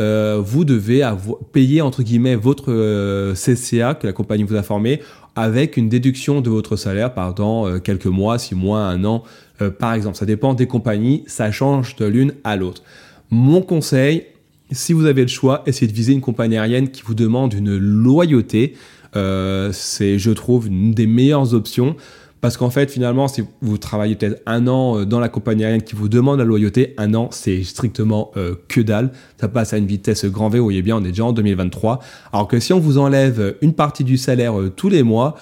vous 0.45 0.65
devez 0.65 1.09
payer 1.53 1.81
entre 1.81 2.03
guillemets 2.03 2.35
votre 2.35 3.33
CCA 3.35 3.95
que 3.95 4.07
la 4.07 4.13
compagnie 4.13 4.43
vous 4.43 4.57
a 4.57 4.65
formé 4.65 5.01
avec 5.37 5.77
une 5.77 5.89
déduction 5.89 6.41
de 6.41 6.51
votre 6.51 6.77
salaire 6.77 7.15
pendant 7.15 7.79
quelques 7.79 8.07
mois, 8.07 8.39
six 8.39 8.55
mois, 8.55 8.81
un 8.81 9.05
an, 9.05 9.23
euh, 9.63 9.71
par 9.71 9.95
exemple. 9.95 10.17
Ça 10.17 10.27
dépend 10.27 10.55
des 10.55 10.67
compagnies, 10.67 11.25
ça 11.27 11.51
change 11.51 11.97
de 11.97 12.07
l'une 12.07 12.35
à 12.45 12.57
l'autre. 12.57 12.83
Mon 13.31 13.63
conseil, 13.63 14.25
si 14.71 14.93
vous 14.93 15.07
avez 15.07 15.23
le 15.23 15.29
choix, 15.29 15.63
essayez 15.67 15.91
de 15.91 15.97
viser 15.97 16.13
une 16.13 16.21
compagnie 16.21 16.57
aérienne 16.57 16.91
qui 16.91 17.03
vous 17.03 17.15
demande 17.15 17.55
une 17.55 17.77
loyauté. 17.77 18.75
Euh, 19.15 19.71
c'est, 19.73 20.19
je 20.19 20.31
trouve, 20.31 20.69
une 20.69 20.93
des 20.93 21.07
meilleures 21.07 21.55
options. 21.55 21.97
Parce 22.43 22.59
qu'en 22.59 22.69
fait, 22.69 22.91
finalement, 22.91 23.27
si 23.27 23.43
vous 23.63 23.79
travaillez 23.79 24.15
peut-être 24.15 24.43
un 24.45 24.67
an 24.67 24.99
euh, 24.99 25.07
dans 25.07 25.21
la 25.21 25.31
compagnie 25.31 25.65
aérienne 25.65 25.83
qui 25.83 25.95
vous 25.95 26.11
demande 26.11 26.39
la 26.39 26.45
loyauté, 26.45 26.93
un 26.99 27.15
an, 27.15 27.29
c'est 27.31 27.63
strictement 27.65 28.33
que 28.69 28.83
dalle. 28.83 29.13
Ça 29.41 29.49
passe 29.49 29.73
à 29.73 29.79
une 29.79 29.87
vitesse 29.87 30.27
grand 30.27 30.51
V, 30.51 30.59
vous 30.59 30.65
voyez 30.65 30.83
bien, 30.83 30.97
on 30.97 31.05
est 31.05 31.09
déjà 31.09 31.25
en 31.25 31.33
2023. 31.33 32.01
Alors 32.35 32.49
que 32.49 32.61
si 32.61 32.75
on 32.75 32.81
vous 32.81 32.99
enlève 32.99 33.57
une 33.63 33.73
partie 33.73 34.05
du 34.05 34.19
salaire 34.19 34.55
tous 34.77 34.91
les 34.91 35.03
mois, 35.03 35.37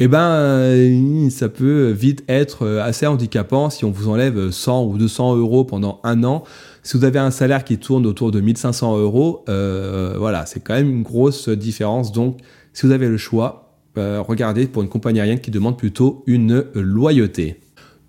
eh 0.00 0.08
ben, 0.08 0.18
euh, 0.18 1.30
ça 1.30 1.48
peut 1.48 1.90
vite 1.90 2.24
être 2.28 2.66
euh, 2.66 2.82
assez 2.82 3.06
handicapant 3.06 3.70
si 3.70 3.84
on 3.84 3.92
vous 3.92 4.08
enlève 4.08 4.50
100 4.50 4.86
ou 4.86 4.98
200 4.98 5.36
euros 5.36 5.64
pendant 5.64 6.00
un 6.02 6.24
an. 6.24 6.42
Si 6.82 6.96
vous 6.96 7.04
avez 7.04 7.20
un 7.20 7.30
salaire 7.30 7.62
qui 7.62 7.78
tourne 7.78 8.04
autour 8.04 8.32
de 8.32 8.40
1500 8.40 8.98
euros, 8.98 9.44
euh, 9.48 10.16
voilà, 10.18 10.46
c'est 10.46 10.58
quand 10.58 10.74
même 10.74 10.90
une 10.90 11.02
grosse 11.04 11.48
différence. 11.48 12.10
Donc, 12.10 12.38
si 12.72 12.86
vous 12.86 12.92
avez 12.92 13.08
le 13.08 13.16
choix, 13.16 13.63
regardez 13.96 14.66
pour 14.66 14.82
une 14.82 14.88
compagnie 14.88 15.20
aérienne 15.20 15.40
qui 15.40 15.50
demande 15.50 15.78
plutôt 15.78 16.22
une 16.26 16.66
loyauté. 16.74 17.60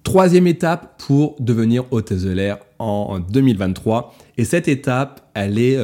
Troisième 0.03 0.47
étape 0.47 1.01
pour 1.05 1.35
devenir 1.39 1.85
hôtesse 1.91 2.23
de 2.23 2.31
l'air 2.31 2.59
en 2.79 3.19
2023. 3.19 4.15
Et 4.37 4.45
cette 4.45 4.67
étape, 4.67 5.29
elle 5.33 5.57
est 5.57 5.77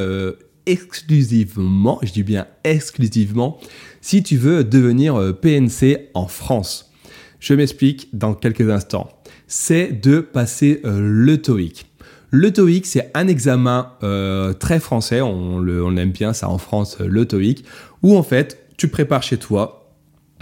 exclusivement, 0.66 2.00
je 2.04 2.12
dis 2.12 2.24
bien 2.24 2.48
exclusivement, 2.64 3.60
si 4.02 4.24
tu 4.24 4.38
veux 4.38 4.64
devenir 4.64 5.16
euh, 5.16 5.34
PNC 5.34 6.10
en 6.14 6.28
France. 6.28 6.92
Je 7.40 7.54
m'explique 7.54 8.10
dans 8.14 8.34
quelques 8.34 8.70
instants. 8.70 9.10
C'est 9.48 9.92
de 9.92 10.20
passer 10.20 10.82
euh, 10.86 11.00
le 11.02 11.42
TOEIC. 11.42 11.88
Le 12.30 12.54
TOEIC, 12.54 12.86
c'est 12.86 13.12
un 13.14 13.28
examen 13.28 13.94
euh, 14.04 14.54
très 14.54 14.80
français, 14.80 15.22
on 15.22 15.98
aime 15.98 16.12
bien 16.12 16.32
ça 16.32 16.50
en 16.50 16.58
France, 16.58 16.98
le 17.00 17.26
TOEIC, 17.26 17.66
où 18.04 18.16
en 18.16 18.24
fait, 18.24 18.70
tu 18.78 18.88
prépares 18.88 19.24
chez 19.24 19.38
toi, 19.38 19.81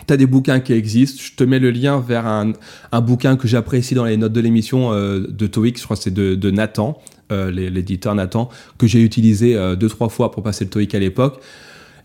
tu 0.08 0.14
as 0.14 0.18
des 0.18 0.26
bouquins 0.26 0.60
qui 0.60 0.74
existent. 0.74 1.22
Je 1.24 1.34
te 1.36 1.44
mets 1.44 1.60
le 1.60 1.72
lien 1.72 2.00
vers 2.00 2.26
un, 2.26 2.54
bouquin 3.02 3.38
que 3.38 3.48
j'apprécie 3.48 3.96
dans 3.96 4.06
les 4.06 4.18
notes 4.18 4.34
de 4.34 4.42
l'émission 4.42 4.92
euh, 4.92 5.26
de 5.28 5.48
TOEIC, 5.48 5.78
je 5.78 5.84
crois 5.84 5.98
que 5.98 6.04
c'est 6.04 6.14
de, 6.14 6.52
Nathan, 6.52 7.00
euh, 7.32 7.52
l'éditeur 7.52 8.16
Nathan, 8.16 8.50
que 8.78 8.88
j'ai 8.88 9.02
utilisé 9.02 9.56
deux, 9.78 9.90
trois 9.90 10.10
fois 10.10 10.32
pour 10.32 10.44
passer 10.44 10.66
le 10.66 10.70
TOEIC 10.70 10.96
à 10.96 11.00
l'époque. 11.00 11.40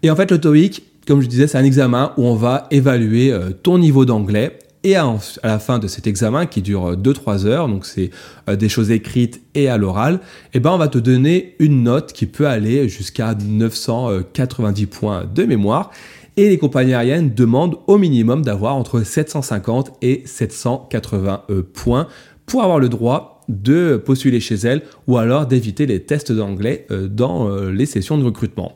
Et 0.02 0.10
en 0.10 0.16
fait, 0.16 0.30
le 0.30 0.38
TOEIC, 0.38 0.82
comme 1.06 1.20
je 1.20 1.28
disais, 1.28 1.46
c'est 1.46 1.58
un 1.58 1.64
examen 1.64 2.12
où 2.16 2.24
on 2.24 2.34
va 2.34 2.66
évaluer 2.70 3.34
ton 3.62 3.78
niveau 3.78 4.04
d'anglais 4.04 4.58
et 4.84 4.96
à, 4.96 5.16
la 5.42 5.58
fin 5.58 5.78
de 5.78 5.88
cet 5.88 6.06
examen 6.06 6.44
qui 6.44 6.60
dure 6.60 6.94
2-3 6.96 7.46
heures, 7.46 7.68
donc 7.68 7.86
c'est 7.86 8.10
euh, 8.50 8.54
des 8.54 8.68
choses 8.68 8.90
écrites 8.90 9.40
et 9.54 9.68
à 9.68 9.78
l'oral, 9.78 10.20
eh 10.52 10.60
ben 10.60 10.70
on 10.70 10.76
va 10.76 10.88
te 10.88 10.98
donner 10.98 11.56
une 11.58 11.82
note 11.82 12.12
qui 12.12 12.26
peut 12.26 12.46
aller 12.46 12.86
jusqu'à 12.88 13.34
990 13.34 14.86
points 14.86 15.24
de 15.24 15.44
mémoire. 15.44 15.90
Et 16.36 16.48
les 16.48 16.58
compagnies 16.58 16.94
aériennes 16.94 17.32
demandent 17.34 17.76
au 17.86 17.96
minimum 17.96 18.42
d'avoir 18.42 18.74
entre 18.74 19.02
750 19.02 19.92
et 20.02 20.22
780 20.24 21.42
euh, 21.50 21.62
points 21.62 22.08
pour 22.46 22.62
avoir 22.62 22.78
le 22.78 22.88
droit 22.88 23.42
de 23.48 23.96
postuler 23.96 24.40
chez 24.40 24.56
elles 24.56 24.82
ou 25.06 25.16
alors 25.18 25.46
d'éviter 25.46 25.86
les 25.86 26.00
tests 26.02 26.32
d'anglais 26.32 26.86
euh, 26.90 27.08
dans 27.08 27.48
les 27.68 27.86
sessions 27.86 28.18
de 28.18 28.24
recrutement. 28.24 28.72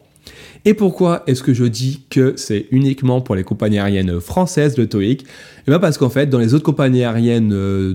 Et 0.65 0.75
pourquoi 0.75 1.23
est-ce 1.27 1.43
que 1.43 1.55
je 1.55 1.65
dis 1.65 2.03
que 2.11 2.35
c'est 2.37 2.67
uniquement 2.71 3.21
pour 3.21 3.35
les 3.35 3.45
compagnies 3.45 3.79
aériennes 3.79 4.21
françaises 4.21 4.77
le 4.77 4.89
TOEIC? 4.89 5.25
Eh 5.67 5.71
bien 5.71 5.79
parce 5.79 5.99
qu'en 5.99 6.11
fait, 6.11 6.27
dans 6.27 6.39
les 6.39 6.55
autres 6.55 6.65
compagnies 6.65 7.05
aériennes 7.05 7.53
euh, 7.53 7.95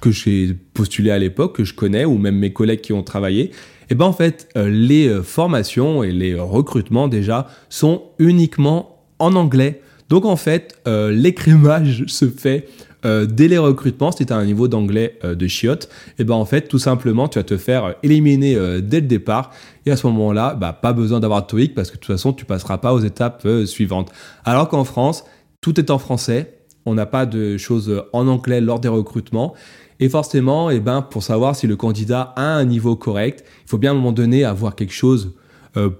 que 0.00 0.10
j'ai 0.10 0.54
postulées 0.74 1.10
à 1.10 1.18
l'époque, 1.18 1.56
que 1.56 1.64
je 1.64 1.74
connais, 1.74 2.04
ou 2.04 2.16
même 2.18 2.36
mes 2.36 2.52
collègues 2.52 2.80
qui 2.80 2.92
ont 2.92 3.02
travaillé, 3.02 3.50
eh 3.90 3.94
bien 3.94 4.06
en 4.06 4.12
fait, 4.12 4.48
euh, 4.56 4.68
les 4.68 5.08
euh, 5.08 5.22
formations 5.22 6.02
et 6.02 6.12
les 6.12 6.34
recrutements 6.34 7.08
déjà 7.08 7.48
sont 7.68 8.02
uniquement 8.18 8.93
en 9.24 9.34
anglais. 9.34 9.80
Donc 10.10 10.24
en 10.24 10.36
fait, 10.36 10.78
l'écrémage 10.86 12.04
se 12.06 12.28
fait 12.28 12.68
euh, 13.04 13.26
dès 13.26 13.48
les 13.48 13.58
recrutements, 13.58 14.12
si 14.12 14.24
tu 14.24 14.32
as 14.32 14.36
un 14.36 14.46
niveau 14.46 14.66
d'anglais 14.66 15.18
euh, 15.24 15.34
de 15.34 15.46
chiotte, 15.46 15.84
et 15.84 16.12
eh 16.20 16.24
ben 16.24 16.34
en 16.34 16.46
fait, 16.46 16.68
tout 16.68 16.78
simplement, 16.78 17.28
tu 17.28 17.38
vas 17.38 17.44
te 17.44 17.58
faire 17.58 17.84
euh, 17.84 17.92
éliminer 18.02 18.54
dès 18.80 19.00
le 19.00 19.06
départ. 19.06 19.50
Et 19.84 19.90
à 19.90 19.96
ce 19.96 20.06
moment-là, 20.06 20.54
bah, 20.54 20.72
pas 20.72 20.92
besoin 20.92 21.20
d'avoir 21.20 21.46
TOEIC 21.46 21.74
parce 21.74 21.90
que 21.90 21.96
de 21.96 22.00
toute 22.00 22.14
façon, 22.14 22.32
tu 22.32 22.44
passeras 22.44 22.78
pas 22.78 22.94
aux 22.94 23.00
étapes 23.00 23.46
suivantes. 23.66 24.10
Alors 24.44 24.68
qu'en 24.68 24.84
France, 24.84 25.24
tout 25.60 25.78
est 25.78 25.90
en 25.90 25.98
français. 25.98 26.58
On 26.86 26.94
n'a 26.94 27.06
pas 27.06 27.26
de 27.26 27.56
choses 27.56 28.04
en 28.12 28.26
anglais 28.28 28.60
lors 28.60 28.80
des 28.80 28.88
recrutements. 28.88 29.54
Et 30.00 30.08
forcément, 30.08 30.70
et 30.70 30.76
eh 30.76 30.80
ben, 30.80 31.02
pour 31.02 31.22
savoir 31.22 31.54
si 31.54 31.66
le 31.66 31.76
candidat 31.76 32.32
a 32.36 32.42
un 32.42 32.64
niveau 32.64 32.96
correct, 32.96 33.44
il 33.64 33.70
faut 33.70 33.78
bien 33.78 33.90
à 33.90 33.94
un 33.94 33.96
moment 33.96 34.12
donné 34.12 34.44
avoir 34.44 34.74
quelque 34.74 34.92
chose 34.92 35.34
euh, 35.34 35.43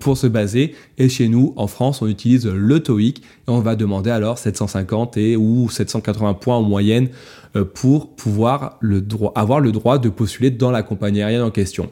pour 0.00 0.16
se 0.16 0.26
baser. 0.26 0.74
Et 0.98 1.08
chez 1.08 1.28
nous, 1.28 1.52
en 1.56 1.66
France, 1.66 2.02
on 2.02 2.06
utilise 2.06 2.46
le 2.46 2.80
TOEIC 2.80 3.18
et 3.18 3.22
on 3.48 3.60
va 3.60 3.76
demander 3.76 4.10
alors 4.10 4.38
750 4.38 5.16
et 5.16 5.37
ou 5.37 5.68
780 5.68 6.34
points 6.34 6.56
en 6.56 6.62
moyenne 6.62 7.08
euh, 7.56 7.64
pour 7.64 8.16
pouvoir 8.16 8.78
le 8.80 9.00
droit, 9.00 9.32
avoir 9.37 9.60
le 9.60 9.70
droit 9.70 9.98
de 9.98 10.08
postuler 10.08 10.50
dans 10.50 10.72
la 10.72 10.82
compagnie 10.82 11.22
aérienne 11.22 11.42
en 11.42 11.52
question. 11.52 11.88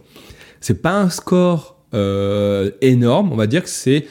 C'est 0.61 0.83
pas 0.83 0.99
un 0.99 1.09
score 1.09 1.77
euh, 1.95 2.71
énorme, 2.81 3.31
on 3.33 3.37
va 3.37 3.47
dire 3.47 3.63
que 3.63 3.69
c'est 3.69 4.07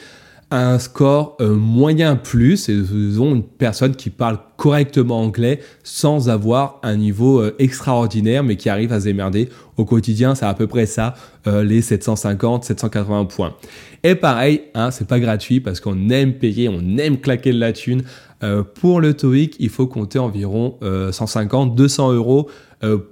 un 0.52 0.78
score 0.78 1.36
moyen 1.40 2.16
plus, 2.16 2.68
et 2.68 2.72
ils 2.72 3.20
ont 3.20 3.34
une 3.34 3.42
personne 3.42 3.96
qui 3.96 4.10
parle 4.10 4.38
correctement 4.56 5.20
anglais 5.20 5.60
sans 5.82 6.28
avoir 6.28 6.78
un 6.82 6.96
niveau 6.96 7.42
extraordinaire, 7.58 8.44
mais 8.44 8.56
qui 8.56 8.68
arrive 8.68 8.92
à 8.92 9.00
se 9.00 9.04
démerder 9.04 9.48
au 9.76 9.84
quotidien, 9.84 10.34
c'est 10.34 10.44
à 10.44 10.54
peu 10.54 10.66
près 10.66 10.86
ça, 10.86 11.14
euh, 11.46 11.64
les 11.64 11.80
750, 11.80 12.64
780 12.64 13.24
points. 13.26 13.54
Et 14.02 14.14
pareil, 14.14 14.62
hein, 14.74 14.90
c'est 14.90 15.06
pas 15.06 15.20
gratuit 15.20 15.60
parce 15.60 15.80
qu'on 15.80 16.10
aime 16.10 16.34
payer, 16.34 16.68
on 16.68 16.98
aime 16.98 17.18
claquer 17.18 17.52
de 17.52 17.58
la 17.58 17.72
thune. 17.72 18.02
Euh, 18.42 18.62
pour 18.62 19.00
le 19.00 19.14
TOEIC, 19.14 19.56
il 19.60 19.70
faut 19.70 19.86
compter 19.86 20.18
environ 20.18 20.78
150, 20.82 21.72
euh, 21.72 21.74
200 21.74 22.12
euros 22.12 22.48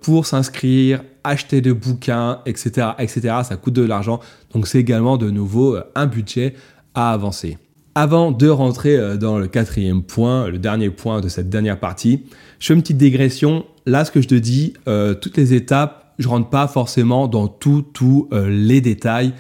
pour 0.01 0.27
s'inscrire, 0.27 1.01
acheter 1.23 1.61
des 1.61 1.73
bouquins, 1.73 2.41
etc., 2.45 2.89
etc. 2.99 3.35
Ça 3.45 3.55
coûte 3.57 3.75
de 3.75 3.85
l'argent, 3.85 4.19
donc 4.53 4.67
c'est 4.67 4.81
également 4.81 5.17
de 5.17 5.31
nouveau 5.31 5.77
un 5.95 6.07
budget 6.07 6.55
avancer. 7.09 7.57
Avant 7.95 8.31
de 8.31 8.49
rentrer 8.49 9.19
dans 9.19 9.39
le 9.39 9.49
quatrième 9.49 10.03
point, 10.03 10.49
le 10.49 10.59
dernier 10.59 10.91
point 10.91 11.21
de 11.21 11.29
cette 11.29 11.49
dernière 11.49 11.81
partie, 11.81 12.23
je 12.59 12.67
fais 12.69 12.75
une 12.75 12.83
petite 12.83 12.99
dégression. 12.99 13.65
Là, 13.87 14.05
ce 14.05 14.13
que 14.13 14.21
je 14.21 14.29
te 14.29 14.35
dis, 14.37 14.75
toutes 15.21 15.37
les 15.37 15.55
étapes 15.55 16.01
je 16.21 16.29
rentre 16.29 16.51
pas 16.51 16.69
forcément 16.69 17.27
dans 17.27 17.49
tous 17.49 18.29
euh, 18.33 18.49
les 18.49 18.81
détails. 18.81 19.33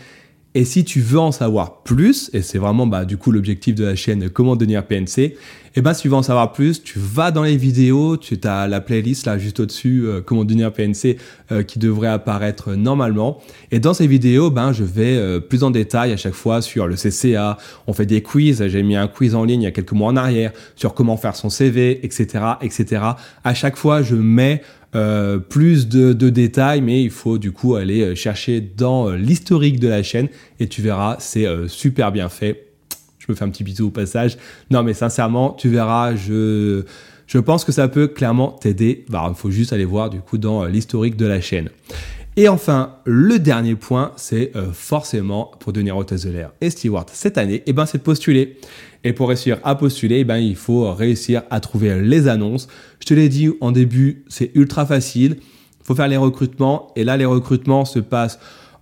Et 0.56 0.64
si 0.64 0.84
tu 0.84 1.00
veux 1.00 1.20
en 1.20 1.30
savoir 1.30 1.84
plus, 1.84 2.28
et 2.32 2.42
c'est 2.42 2.58
vraiment 2.58 2.84
bah, 2.84 3.04
du 3.04 3.16
coup 3.16 3.30
l'objectif 3.30 3.76
de 3.76 3.84
la 3.84 3.94
chaîne 3.94 4.28
Comment 4.28 4.56
devenir 4.56 4.84
PNC, 4.84 5.18
et 5.18 5.36
eh 5.76 5.80
ben 5.82 5.94
si 5.94 6.02
tu 6.02 6.08
veux 6.08 6.16
en 6.16 6.24
savoir 6.24 6.50
plus, 6.50 6.82
tu 6.82 6.98
vas 6.98 7.30
dans 7.30 7.44
les 7.44 7.56
vidéos, 7.56 8.16
tu 8.16 8.36
as 8.42 8.66
la 8.66 8.80
playlist 8.80 9.26
là 9.26 9.38
juste 9.38 9.60
au-dessus, 9.60 10.02
euh, 10.04 10.20
Comment 10.20 10.44
devenir 10.44 10.72
PNC, 10.72 11.18
euh, 11.52 11.62
qui 11.62 11.78
devrait 11.78 12.08
apparaître 12.08 12.72
normalement. 12.72 13.40
Et 13.70 13.78
dans 13.78 13.94
ces 13.94 14.08
vidéos, 14.08 14.50
ben 14.50 14.72
je 14.72 14.82
vais 14.82 15.40
plus 15.40 15.62
en 15.62 15.70
détail 15.70 16.10
à 16.10 16.16
chaque 16.16 16.34
fois 16.34 16.62
sur 16.62 16.88
le 16.88 16.96
CCA, 16.96 17.56
on 17.86 17.92
fait 17.92 18.06
des 18.06 18.20
quiz, 18.20 18.66
j'ai 18.66 18.82
mis 18.82 18.96
un 18.96 19.06
quiz 19.06 19.36
en 19.36 19.44
ligne 19.44 19.62
il 19.62 19.66
y 19.66 19.68
a 19.68 19.70
quelques 19.70 19.92
mois 19.92 20.08
en 20.08 20.16
arrière, 20.16 20.50
sur 20.74 20.94
comment 20.94 21.16
faire 21.16 21.36
son 21.36 21.48
CV, 21.48 22.04
etc. 22.04 22.44
etc. 22.60 23.02
À 23.44 23.54
chaque 23.54 23.76
fois, 23.76 24.02
je 24.02 24.16
mets 24.16 24.62
euh, 24.96 25.38
plus 25.38 25.87
de, 25.87 26.12
détails, 26.31 26.81
mais 26.81 27.03
il 27.03 27.11
faut 27.11 27.38
du 27.38 27.53
coup 27.53 27.76
aller 27.76 28.03
euh, 28.03 28.14
chercher 28.16 28.61
dans 28.61 29.09
euh, 29.09 29.16
l'historique 29.16 29.79
de 29.79 29.87
la 29.87 30.03
chaîne 30.03 30.29
et 30.59 30.66
tu 30.66 30.83
verras, 30.83 31.16
c'est 31.20 31.46
super 31.68 32.11
bien 32.11 32.29
fait. 32.29 32.66
Je 33.18 33.26
me 33.29 33.37
fais 33.37 33.44
un 33.44 33.50
petit 33.50 33.62
bisou 33.62 33.87
au 33.87 33.90
passage. 33.90 34.37
Non, 34.70 34.83
mais 34.83 34.94
sincèrement, 34.94 35.53
tu 35.53 35.68
verras, 35.68 36.16
je, 36.16 36.83
je 37.29 37.38
pense 37.38 37.64
que 37.64 37.70
ça 37.70 37.87
peut 37.87 38.09
clairement 38.09 38.50
t'aider. 38.50 39.05
Bah, 39.09 39.26
il 39.29 39.37
faut 39.37 39.50
juste 39.50 39.72
aller 39.72 39.85
voir 39.85 40.11
du 40.11 40.20
coup 40.20 40.38
dans 40.38 40.64
l'historique 40.64 41.16
de 41.16 41.26
la 41.26 41.40
chaîne. 41.40 41.70
Et 42.37 42.48
enfin, 42.48 42.96
le 43.05 43.38
dernier 43.38 43.76
point, 43.76 44.12
c'est 44.16 44.53
forcément 44.72 45.50
pour 45.61 45.72
devenir 45.72 45.96
hôtesse 45.96 46.24
de 46.24 46.33
et 46.61 46.70
steward 46.70 47.11
cette 47.12 47.38
année, 47.38 47.62
eh 47.66 47.72
ben, 47.72 47.87
c'est 47.87 47.98
de 47.98 48.03
postuler. 48.03 48.57
Et 49.02 49.12
pour 49.12 49.28
réussir 49.28 49.58
à 49.64 49.74
postuler, 49.74 50.18
eh 50.18 50.24
ben, 50.24 50.36
il 50.36 50.56
faut 50.56 50.92
réussir 50.92 51.42
à 51.50 51.60
trouver 51.60 52.00
les 52.00 52.28
annonces. 52.28 52.68
Je 53.00 53.06
te 53.06 53.14
l'ai 53.14 53.28
dit 53.28 53.50
en 53.60 53.72
début, 53.72 54.24
c'est 54.28 54.50
ultra 54.54 54.84
facile. 54.84 55.36
Il 55.80 55.86
faut 55.86 55.94
faire 55.94 56.08
les 56.08 56.18
recrutements. 56.18 56.92
Et 56.96 57.04
là, 57.04 57.16
les 57.16 57.24
recrutements 57.24 57.84
se 57.84 57.98
passent 57.98 58.38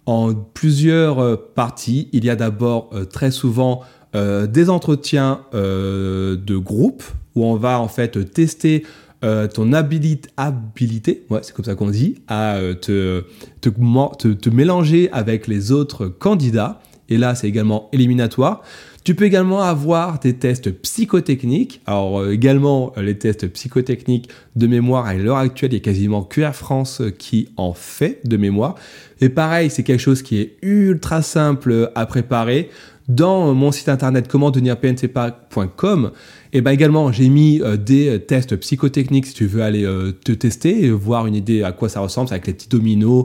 en 0.09 0.33
plusieurs 0.33 1.19
euh, 1.19 1.37
parties. 1.55 2.09
Il 2.13 2.25
y 2.25 2.31
a 2.31 2.37
d'abord 2.37 2.89
euh, 2.95 3.05
très 3.05 3.31
souvent 3.31 3.83
euh, 4.17 4.47
des 4.47 4.71
entretiens 4.71 5.43
de 5.53 6.57
groupe 6.57 7.05
où 7.35 7.45
on 7.45 7.57
va 7.57 7.79
en 7.79 7.89
fait 7.89 8.33
tester 8.33 8.85
ton 9.21 9.73
habilité, 9.73 11.27
ouais, 11.29 11.41
c'est 11.43 11.53
comme 11.53 11.65
ça 11.65 11.75
qu'on 11.75 11.91
dit, 11.91 12.15
à 12.29 12.59
te, 12.81 13.25
te, 13.61 14.49
mélanger 14.49 15.11
avec 15.11 15.49
les 15.49 15.73
autres 15.73 16.07
candidats. 16.07 16.81
Et 17.09 17.19
là, 17.19 17.35
c'est 17.35 17.49
également 17.49 17.89
éliminatoire. 17.93 18.63
Tu 19.09 19.15
peux 19.15 19.25
également 19.25 19.63
avoir 19.63 20.19
des 20.19 20.35
tests 20.35 20.71
psychotechniques. 20.83 21.81
Alors 21.87 22.21
euh, 22.21 22.33
également 22.33 22.93
euh, 22.99 23.01
les 23.01 23.17
tests 23.17 23.49
psychotechniques 23.49 24.29
de 24.55 24.67
mémoire 24.67 25.07
à 25.07 25.15
l'heure 25.15 25.39
actuelle, 25.39 25.73
il 25.73 25.77
y 25.77 25.79
a 25.79 25.83
quasiment 25.83 26.23
que 26.23 26.43
France 26.53 27.01
qui 27.19 27.49
en 27.57 27.73
fait 27.73 28.21
de 28.29 28.37
mémoire. 28.37 28.75
Et 29.23 29.31
pareil, 29.31 29.71
c'est 29.71 29.83
quelque 29.83 30.03
chose 30.03 30.21
qui 30.21 30.39
est 30.39 30.57
ultra 30.61 31.23
simple 31.23 31.91
à 31.95 32.05
préparer. 32.05 32.69
Dans 33.09 33.55
mon 33.55 33.73
site 33.73 33.89
internet 33.89 34.29
comment 34.29 34.51
devenir 34.51 34.79
pncpack.com, 34.79 36.11
et 36.53 36.61
ben 36.61 36.73
également 36.73 37.11
j'ai 37.11 37.31
mis 37.31 37.63
euh, 37.63 37.79
des 37.79 38.21
tests 38.21 38.57
psychotechniques 38.57 39.25
si 39.25 39.33
tu 39.33 39.47
veux 39.47 39.63
aller 39.63 39.87
te 40.23 40.33
tester 40.33 40.85
et 40.85 40.91
voir 40.91 41.27
une 41.27 41.35
idée 41.35 41.63
à 41.63 41.73
quoi 41.73 41.89
ça 41.89 42.01
ressemble 42.01 42.29
avec 42.31 42.47
les 42.47 42.53
petits 42.53 42.69
dominos, 42.69 43.25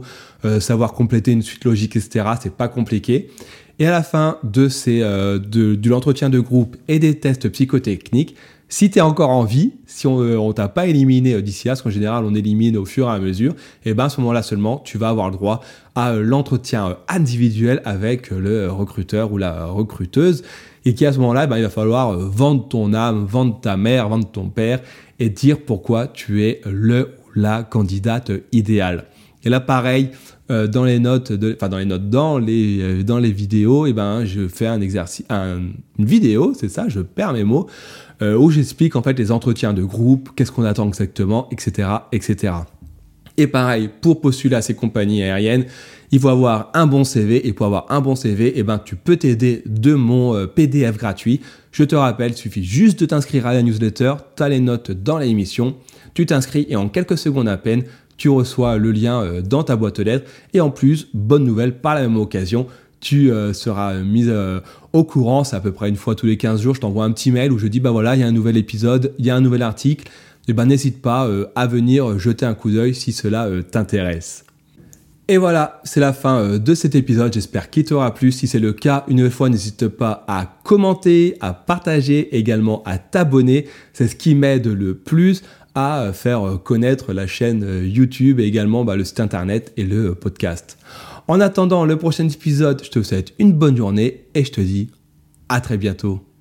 savoir 0.61 0.93
compléter 0.93 1.33
une 1.33 1.41
suite 1.41 1.65
logique, 1.65 1.97
etc. 1.97 2.25
C'est 2.41 2.53
pas 2.53 2.69
compliqué. 2.69 3.29
Et 3.83 3.85
à 3.85 3.91
la 3.91 4.01
fin 4.01 4.37
de, 4.45 4.69
ces, 4.69 5.01
euh, 5.01 5.39
de, 5.39 5.77
l'entretien 5.89 6.29
de 6.29 6.39
groupe 6.39 6.77
et 6.87 6.99
des 6.99 7.19
tests 7.19 7.49
psychotechniques, 7.49 8.33
si 8.69 8.89
tu 8.89 8.99
es 8.99 9.01
encore 9.01 9.29
en 9.29 9.43
vie, 9.43 9.73
si 9.87 10.07
on 10.07 10.21
ne 10.21 10.37
euh, 10.37 10.53
t'a 10.53 10.69
pas 10.69 10.87
éliminé 10.87 11.33
euh, 11.33 11.41
d'ici 11.41 11.67
là, 11.67 11.75
qu'en 11.75 11.89
général 11.89 12.23
on 12.23 12.33
élimine 12.33 12.77
au 12.77 12.85
fur 12.85 13.09
et 13.09 13.11
à 13.11 13.19
mesure, 13.19 13.53
et 13.83 13.93
ben 13.93 14.05
à 14.05 14.09
ce 14.09 14.21
moment-là 14.21 14.41
seulement, 14.41 14.77
tu 14.85 14.97
vas 14.97 15.09
avoir 15.09 15.29
le 15.29 15.35
droit 15.35 15.59
à 15.95 16.13
l'entretien 16.13 16.95
individuel 17.09 17.81
avec 17.83 18.29
le 18.29 18.71
recruteur 18.71 19.33
ou 19.33 19.37
la 19.37 19.65
recruteuse, 19.65 20.43
et 20.85 20.93
qui 20.93 21.05
à 21.05 21.11
ce 21.11 21.19
moment-là, 21.19 21.45
ben, 21.47 21.57
il 21.57 21.63
va 21.63 21.69
falloir 21.69 22.17
vendre 22.17 22.65
ton 22.69 22.93
âme, 22.93 23.25
vendre 23.25 23.59
ta 23.59 23.75
mère, 23.75 24.07
vendre 24.07 24.31
ton 24.31 24.47
père, 24.47 24.79
et 25.19 25.29
dire 25.29 25.59
pourquoi 25.59 26.07
tu 26.07 26.45
es 26.45 26.61
le 26.65 27.09
ou 27.35 27.37
la 27.37 27.63
candidate 27.63 28.31
idéale. 28.53 29.07
Et 29.43 29.49
là, 29.49 29.59
pareil, 29.59 30.09
euh, 30.51 30.67
dans 30.67 30.83
les 30.83 30.99
notes, 30.99 31.31
de, 31.31 31.55
enfin 31.55 31.69
dans 31.69 31.77
les 31.77 31.85
notes, 31.85 32.09
dans 32.09 32.37
les, 32.37 32.81
euh, 32.81 33.03
dans 33.03 33.19
les 33.19 33.31
vidéos, 33.31 33.85
et 33.85 33.91
eh 33.91 33.93
ben, 33.93 34.25
je 34.25 34.47
fais 34.47 34.67
un 34.67 34.81
exercice, 34.81 35.25
une 35.29 35.73
vidéo, 35.99 36.53
c'est 36.57 36.69
ça, 36.69 36.89
je 36.89 36.99
perds 36.99 37.33
mes 37.33 37.43
mots, 37.43 37.67
euh, 38.21 38.37
où 38.37 38.51
j'explique 38.51 38.95
en 38.95 39.01
fait 39.01 39.17
les 39.17 39.31
entretiens 39.31 39.73
de 39.73 39.83
groupe, 39.83 40.29
qu'est-ce 40.35 40.51
qu'on 40.51 40.63
attend 40.63 40.87
exactement, 40.87 41.47
etc., 41.51 41.89
etc. 42.11 42.53
Et 43.37 43.47
pareil, 43.47 43.89
pour 44.01 44.21
postuler 44.21 44.55
à 44.55 44.61
ces 44.61 44.75
compagnies 44.75 45.23
aériennes, 45.23 45.65
il 46.11 46.19
faut 46.19 46.29
avoir 46.29 46.69
un 46.75 46.85
bon 46.85 47.03
CV 47.03 47.47
et 47.47 47.53
pour 47.53 47.65
avoir 47.65 47.87
un 47.89 47.99
bon 47.99 48.15
CV, 48.15 48.53
eh 48.55 48.63
ben, 48.63 48.77
tu 48.77 48.95
peux 48.95 49.17
t'aider 49.17 49.63
de 49.65 49.95
mon 49.95 50.45
PDF 50.45 50.97
gratuit. 50.97 51.41
Je 51.71 51.83
te 51.83 51.95
rappelle, 51.95 52.33
il 52.33 52.37
suffit 52.37 52.63
juste 52.63 52.99
de 52.99 53.07
t'inscrire 53.07 53.47
à 53.47 53.53
la 53.53 53.63
newsletter, 53.63 54.13
tu 54.35 54.43
as 54.43 54.49
les 54.49 54.59
notes 54.59 54.91
dans 54.91 55.17
l'émission, 55.17 55.75
tu 56.13 56.27
t'inscris 56.27 56.67
et 56.69 56.75
en 56.75 56.89
quelques 56.89 57.17
secondes 57.17 57.47
à 57.47 57.57
peine, 57.57 57.85
reçois 58.29 58.77
le 58.77 58.91
lien 58.91 59.21
euh, 59.21 59.41
dans 59.41 59.63
ta 59.63 59.75
boîte 59.75 59.99
aux 59.99 60.03
lettres. 60.03 60.29
Et 60.53 60.61
en 60.61 60.69
plus, 60.69 61.07
bonne 61.13 61.43
nouvelle, 61.43 61.79
par 61.79 61.95
la 61.95 62.01
même 62.01 62.17
occasion, 62.17 62.67
tu 62.99 63.31
euh, 63.31 63.53
seras 63.53 63.95
mis 63.95 64.27
au 64.93 65.03
courant, 65.03 65.43
c'est 65.43 65.55
à 65.55 65.59
peu 65.59 65.71
près 65.71 65.89
une 65.89 65.95
fois 65.95 66.15
tous 66.15 66.25
les 66.25 66.37
15 66.37 66.61
jours, 66.61 66.75
je 66.75 66.81
t'envoie 66.81 67.03
un 67.03 67.11
petit 67.11 67.31
mail 67.31 67.51
où 67.51 67.57
je 67.57 67.67
dis, 67.67 67.79
bah 67.79 67.91
voilà, 67.91 68.15
il 68.15 68.21
y 68.21 68.23
a 68.23 68.27
un 68.27 68.31
nouvel 68.31 68.57
épisode, 68.57 69.13
il 69.19 69.25
y 69.25 69.29
a 69.29 69.35
un 69.35 69.41
nouvel 69.41 69.61
article, 69.61 70.07
et 70.07 70.51
eh 70.51 70.53
ben 70.53 70.65
n'hésite 70.65 71.01
pas 71.01 71.29
à 71.55 71.67
venir 71.67 72.19
jeter 72.19 72.45
un 72.45 72.53
coup 72.53 72.69
d'œil 72.69 72.93
si 72.93 73.13
cela 73.13 73.49
t'intéresse. 73.71 74.43
Et 75.29 75.37
voilà, 75.37 75.79
c'est 75.85 76.01
la 76.01 76.11
fin 76.11 76.39
euh, 76.39 76.59
de 76.59 76.75
cet 76.75 76.95
épisode. 76.95 77.33
J'espère 77.33 77.69
qu'il 77.69 77.85
t'aura 77.85 78.13
plu. 78.13 78.33
Si 78.33 78.45
c'est 78.45 78.59
le 78.59 78.73
cas, 78.73 79.05
une 79.07 79.29
fois, 79.29 79.47
n'hésite 79.47 79.87
pas 79.87 80.25
à 80.27 80.59
commenter, 80.63 81.37
à 81.39 81.53
partager, 81.53 82.35
également 82.35 82.83
à 82.85 82.97
t'abonner. 82.97 83.67
C'est 83.93 84.09
ce 84.09 84.15
qui 84.17 84.35
m'aide 84.35 84.67
le 84.67 84.95
plus 84.95 85.43
à 85.75 86.11
faire 86.13 86.59
connaître 86.63 87.13
la 87.13 87.27
chaîne 87.27 87.65
YouTube 87.83 88.39
et 88.39 88.43
également 88.43 88.85
bah, 88.85 88.95
le 88.95 89.03
site 89.03 89.19
internet 89.19 89.73
et 89.77 89.83
le 89.83 90.15
podcast. 90.15 90.77
En 91.27 91.39
attendant 91.39 91.85
le 91.85 91.97
prochain 91.97 92.27
épisode, 92.27 92.83
je 92.83 92.89
te 92.89 93.01
souhaite 93.01 93.33
une 93.39 93.53
bonne 93.53 93.77
journée 93.77 94.25
et 94.35 94.43
je 94.43 94.51
te 94.51 94.61
dis 94.61 94.89
à 95.49 95.61
très 95.61 95.77
bientôt. 95.77 96.32